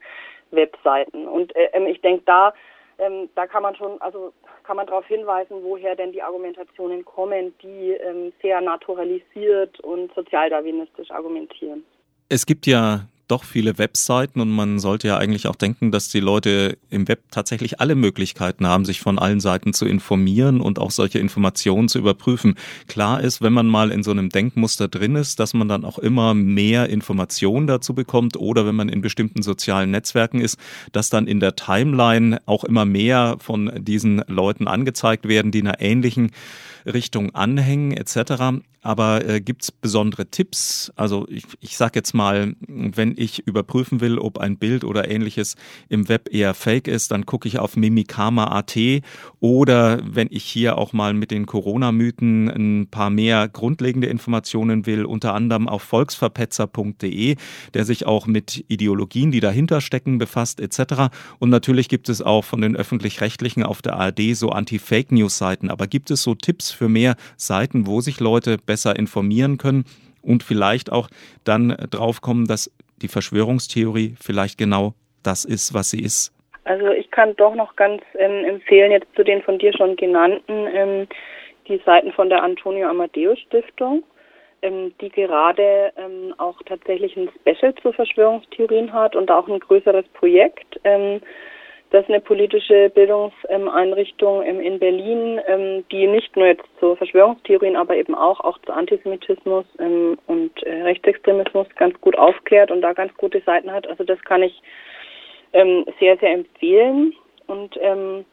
Webseiten. 0.51 1.27
Und 1.27 1.55
äh, 1.55 1.69
ähm, 1.73 1.87
ich 1.87 2.01
denke, 2.01 2.23
da, 2.25 2.53
ähm, 2.97 3.29
da 3.35 3.47
kann 3.47 3.63
man 3.63 3.75
schon, 3.75 4.01
also 4.01 4.33
kann 4.63 4.77
man 4.77 4.87
darauf 4.87 5.05
hinweisen, 5.05 5.57
woher 5.61 5.95
denn 5.95 6.11
die 6.11 6.21
Argumentationen 6.21 7.05
kommen, 7.05 7.53
die 7.61 7.91
ähm, 7.91 8.33
sehr 8.41 8.61
naturalisiert 8.61 9.79
und 9.81 10.13
sozialdarwinistisch 10.13 11.11
argumentieren. 11.11 11.83
Es 12.29 12.45
gibt 12.45 12.65
ja 12.67 13.01
doch 13.27 13.43
viele 13.43 13.77
Webseiten 13.77 14.39
und 14.39 14.49
man 14.49 14.79
sollte 14.79 15.07
ja 15.07 15.17
eigentlich 15.17 15.47
auch 15.47 15.55
denken, 15.55 15.91
dass 15.91 16.09
die 16.09 16.19
Leute 16.19 16.77
im 16.89 17.07
Web 17.07 17.23
tatsächlich 17.31 17.79
alle 17.81 17.95
Möglichkeiten 17.95 18.65
haben, 18.65 18.85
sich 18.85 19.01
von 19.01 19.19
allen 19.19 19.39
Seiten 19.39 19.73
zu 19.73 19.85
informieren 19.85 20.61
und 20.61 20.79
auch 20.79 20.91
solche 20.91 21.19
Informationen 21.19 21.89
zu 21.89 21.99
überprüfen. 21.99 22.55
Klar 22.87 23.21
ist, 23.21 23.41
wenn 23.41 23.53
man 23.53 23.67
mal 23.67 23.91
in 23.91 24.03
so 24.03 24.11
einem 24.11 24.29
Denkmuster 24.29 24.87
drin 24.87 25.15
ist, 25.15 25.39
dass 25.39 25.53
man 25.53 25.67
dann 25.67 25.83
auch 25.83 25.99
immer 25.99 26.33
mehr 26.33 26.89
Informationen 26.89 27.67
dazu 27.67 27.93
bekommt 27.93 28.37
oder 28.37 28.65
wenn 28.65 28.75
man 28.75 28.89
in 28.89 29.01
bestimmten 29.01 29.41
sozialen 29.41 29.91
Netzwerken 29.91 30.39
ist, 30.39 30.57
dass 30.91 31.09
dann 31.09 31.27
in 31.27 31.39
der 31.39 31.55
Timeline 31.55 32.41
auch 32.45 32.63
immer 32.63 32.85
mehr 32.85 33.37
von 33.39 33.71
diesen 33.83 34.23
Leuten 34.27 34.67
angezeigt 34.67 35.27
werden, 35.27 35.51
die 35.51 35.61
einer 35.61 35.81
ähnlichen 35.81 36.31
Richtung 36.87 37.35
anhängen 37.35 37.91
etc. 37.91 38.61
Aber 38.81 39.27
äh, 39.27 39.41
gibt 39.41 39.63
es 39.63 39.71
besondere 39.71 40.27
Tipps? 40.27 40.93
Also 40.95 41.27
ich, 41.29 41.43
ich 41.59 41.75
sage 41.75 41.93
jetzt 41.95 42.13
mal, 42.13 42.55
wenn 42.67 43.15
ich 43.17 43.45
überprüfen 43.45 43.99
will, 43.99 44.17
ob 44.17 44.37
ein 44.37 44.57
Bild 44.57 44.85
oder 44.85 45.09
ähnliches 45.09 45.55
im 45.89 46.07
Web 46.07 46.29
eher 46.31 46.53
fake 46.53 46.87
ist, 46.87 47.11
dann 47.11 47.25
gucke 47.25 47.49
ich 47.49 47.59
auf 47.59 47.75
mimikama.at 47.75 48.77
oder 49.41 49.99
wenn 50.05 50.27
ich 50.31 50.45
hier 50.45 50.77
auch 50.77 50.93
mal 50.93 51.13
mit 51.13 51.31
den 51.31 51.47
Corona-Mythen 51.47 52.47
ein 52.47 52.87
paar 52.89 53.09
mehr 53.09 53.49
grundlegende 53.49 54.07
Informationen 54.07 54.85
will, 54.85 55.03
unter 55.03 55.33
anderem 55.33 55.67
auf 55.67 55.83
volksverpetzer.de, 55.83 57.35
der 57.73 57.83
sich 57.83 58.05
auch 58.05 58.25
mit 58.25 58.63
Ideologien, 58.69 59.31
die 59.31 59.41
dahinter 59.41 59.81
stecken, 59.81 60.17
befasst 60.17 60.61
etc. 60.61 61.13
Und 61.39 61.49
natürlich 61.49 61.89
gibt 61.89 62.07
es 62.07 62.21
auch 62.21 62.45
von 62.45 62.61
den 62.61 62.77
öffentlich-rechtlichen 62.77 63.63
auf 63.63 63.81
der 63.81 63.97
ARD 63.97 64.33
so 64.33 64.51
Anti-Fake-News-Seiten. 64.51 65.69
Aber 65.69 65.87
gibt 65.87 66.09
es 66.09 66.23
so 66.23 66.35
Tipps 66.35 66.71
für 66.77 66.89
mehr 66.89 67.15
Seiten, 67.35 67.87
wo 67.87 68.01
sich 68.01 68.19
Leute 68.19 68.57
besser 68.65 68.95
informieren 68.95 69.57
können 69.57 69.85
und 70.21 70.43
vielleicht 70.43 70.91
auch 70.91 71.09
dann 71.43 71.69
draufkommen, 71.89 72.45
dass 72.45 72.71
die 73.01 73.07
Verschwörungstheorie 73.07 74.15
vielleicht 74.19 74.57
genau 74.57 74.93
das 75.23 75.45
ist, 75.45 75.73
was 75.73 75.89
sie 75.89 76.01
ist? 76.01 76.33
Also 76.63 76.89
ich 76.89 77.09
kann 77.11 77.35
doch 77.37 77.55
noch 77.55 77.75
ganz 77.75 78.01
ähm, 78.17 78.43
empfehlen, 78.43 78.91
jetzt 78.91 79.07
zu 79.15 79.23
den 79.23 79.41
von 79.41 79.57
dir 79.57 79.71
schon 79.73 79.95
genannten, 79.95 80.67
ähm, 80.73 81.07
die 81.67 81.81
Seiten 81.85 82.11
von 82.11 82.29
der 82.29 82.43
Antonio 82.43 82.89
Amadeus 82.89 83.39
Stiftung, 83.39 84.03
ähm, 84.61 84.93
die 84.99 85.09
gerade 85.09 85.93
ähm, 85.97 86.33
auch 86.37 86.61
tatsächlich 86.65 87.15
ein 87.15 87.29
Special 87.39 87.73
zu 87.75 87.93
Verschwörungstheorien 87.93 88.91
hat 88.91 89.15
und 89.15 89.31
auch 89.31 89.47
ein 89.47 89.59
größeres 89.59 90.05
Projekt 90.13 90.79
ähm, 91.87 91.91
das 91.91 92.03
ist 92.03 92.09
eine 92.09 92.21
politische 92.21 92.89
Bildungseinrichtung 92.89 94.43
in 94.43 94.79
Berlin, 94.79 95.39
ähm, 95.47 95.85
die 95.91 96.07
nicht 96.07 96.35
nur 96.35 96.47
jetzt 96.47 96.65
zu 96.79 96.95
Verschwörungstheorien, 96.95 97.75
aber 97.75 97.95
eben 97.95 98.15
auch, 98.15 98.39
auch 98.41 98.57
zu 98.59 98.73
Antisemitismus 98.73 99.65
ähm, 99.79 100.17
und 100.27 100.63
äh, 100.63 100.83
Rechtsextremismus 100.83 101.67
ganz 101.75 101.99
gut 102.01 102.17
aufklärt 102.17 102.71
und 102.71 102.81
da 102.81 102.93
ganz 102.93 103.13
gute 103.17 103.41
Seiten 103.41 103.71
hat. 103.71 103.87
Also 103.87 104.03
das 104.03 104.19
kann 104.21 104.43
ich 104.43 104.61
ähm, 105.53 105.85
sehr, 105.99 106.17
sehr 106.17 106.33
empfehlen. 106.33 107.13
Und 107.47 107.77
äh, 107.77 108.23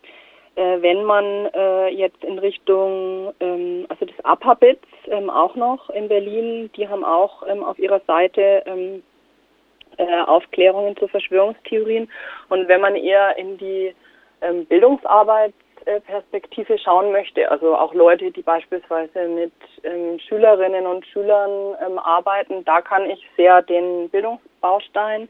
wenn 0.57 1.05
man 1.05 1.25
äh, 1.53 1.89
jetzt 1.89 2.23
in 2.23 2.39
Richtung, 2.39 3.33
also 3.41 4.07
das 4.07 4.25
APABITS 4.25 4.87
auch 5.29 5.57
noch 5.57 5.91
in 5.91 6.07
Berlin, 6.07 6.71
die 6.77 6.87
haben 6.87 7.05
auch 7.05 7.43
auf 7.43 7.77
ihrer 7.79 8.01
Seite 8.07 9.03
äh, 9.99 10.23
Aufklärungen 10.27 10.97
zu 10.97 11.07
Verschwörungstheorien. 11.09 12.09
Und 12.49 12.69
wenn 12.69 12.81
man 12.81 12.97
eher 12.97 13.37
in 13.37 13.59
die 13.59 13.95
ähm, 14.41 14.65
Bildungsarbeitsperspektive 14.67 16.79
schauen 16.79 17.13
möchte, 17.13 17.51
also 17.51 17.77
auch 17.77 17.93
Leute, 17.95 18.31
die 18.31 18.43
beispielsweise 18.43 19.29
mit 19.29 19.53
ähm, 19.83 20.19
Schülerinnen 20.19 20.87
und 20.87 21.05
Schülern 21.07 21.77
ähm, 21.85 21.99
arbeiten, 21.99 22.65
da 22.65 22.81
kann 22.81 23.11
ich 23.11 23.29
sehr 23.37 23.61
den 23.63 24.09
Bildungsbaustein 24.11 25.29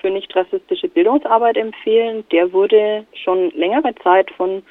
für 0.00 0.10
nicht 0.10 0.34
rassistische 0.36 0.88
Bildungsarbeit 0.88 1.56
empfehlen. 1.56 2.24
Der 2.30 2.52
wurde 2.52 3.06
schon 3.14 3.50
längere 3.52 3.94
Zeit 4.02 4.30
von 4.32 4.62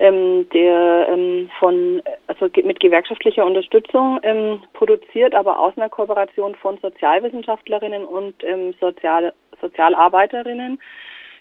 ähm, 0.00 0.48
der 0.48 1.08
ähm, 1.10 1.50
von 1.58 2.02
also 2.26 2.48
mit 2.64 2.80
gewerkschaftlicher 2.80 3.44
Unterstützung 3.44 4.18
ähm, 4.22 4.62
produziert, 4.72 5.34
aber 5.34 5.58
aus 5.58 5.76
einer 5.76 5.90
Kooperation 5.90 6.54
von 6.54 6.78
Sozialwissenschaftlerinnen 6.78 8.06
und 8.06 8.42
ähm, 8.42 8.74
Sozial 8.80 9.32
Sozialarbeiterinnen. 9.60 10.80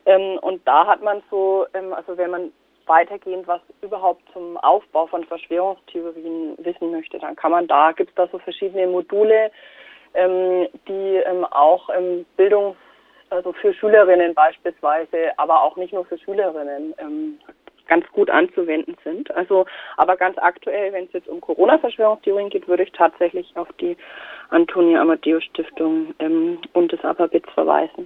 Ähm, 0.06 0.40
und 0.42 0.62
da 0.68 0.86
hat 0.86 1.02
man 1.02 1.24
so, 1.32 1.66
ähm, 1.74 1.94
also 1.94 2.18
wenn 2.18 2.32
man 2.32 2.52
weitergehend 2.86 3.48
was 3.48 3.62
überhaupt 3.82 4.24
zum 4.34 4.58
Aufbau 4.58 5.08
von 5.08 5.24
Verschwörungstheorien 5.24 6.56
wissen 6.58 6.92
möchte, 6.92 7.18
dann 7.18 7.38
kann 7.38 7.52
man 7.52 7.68
da, 7.68 7.94
gibt 7.94 8.10
es 8.10 8.16
da 8.16 8.28
so 8.28 8.40
verschiedene 8.40 8.88
Module, 8.88 9.52
ähm, 10.16 10.68
die 10.86 11.22
ähm, 11.26 11.46
auch 11.46 11.90
ähm, 11.96 12.26
Bildungs 12.36 12.76
also 13.30 13.54
für 13.54 13.74
Schülerinnen 13.74 14.34
beispielsweise, 14.34 15.38
aber 15.38 15.62
auch 15.62 15.76
nicht 15.76 15.94
nur 15.94 16.06
für 16.06 16.18
Schülerinnen, 16.18 16.94
ähm, 16.98 17.40
ganz 17.90 18.08
gut 18.14 18.30
anzuwenden 18.30 18.96
sind. 19.04 19.30
Also, 19.36 19.66
aber 19.98 20.16
ganz 20.16 20.38
aktuell, 20.38 20.94
wenn 20.94 21.06
es 21.06 21.14
jetzt 21.14 21.28
um 21.28 21.42
Corona-Verschwörungstheorien 21.42 22.50
geht, 22.50 22.68
würde 22.68 22.84
ich 22.84 22.92
tatsächlich 22.94 23.52
auf 23.56 23.68
die 23.82 23.98
Antonia 24.50 25.02
Amadeus 25.02 25.44
Stiftung 25.44 26.14
ähm, 26.20 26.60
und 26.74 26.94
das 26.94 27.04
APABITS 27.04 27.52
verweisen. 27.54 28.06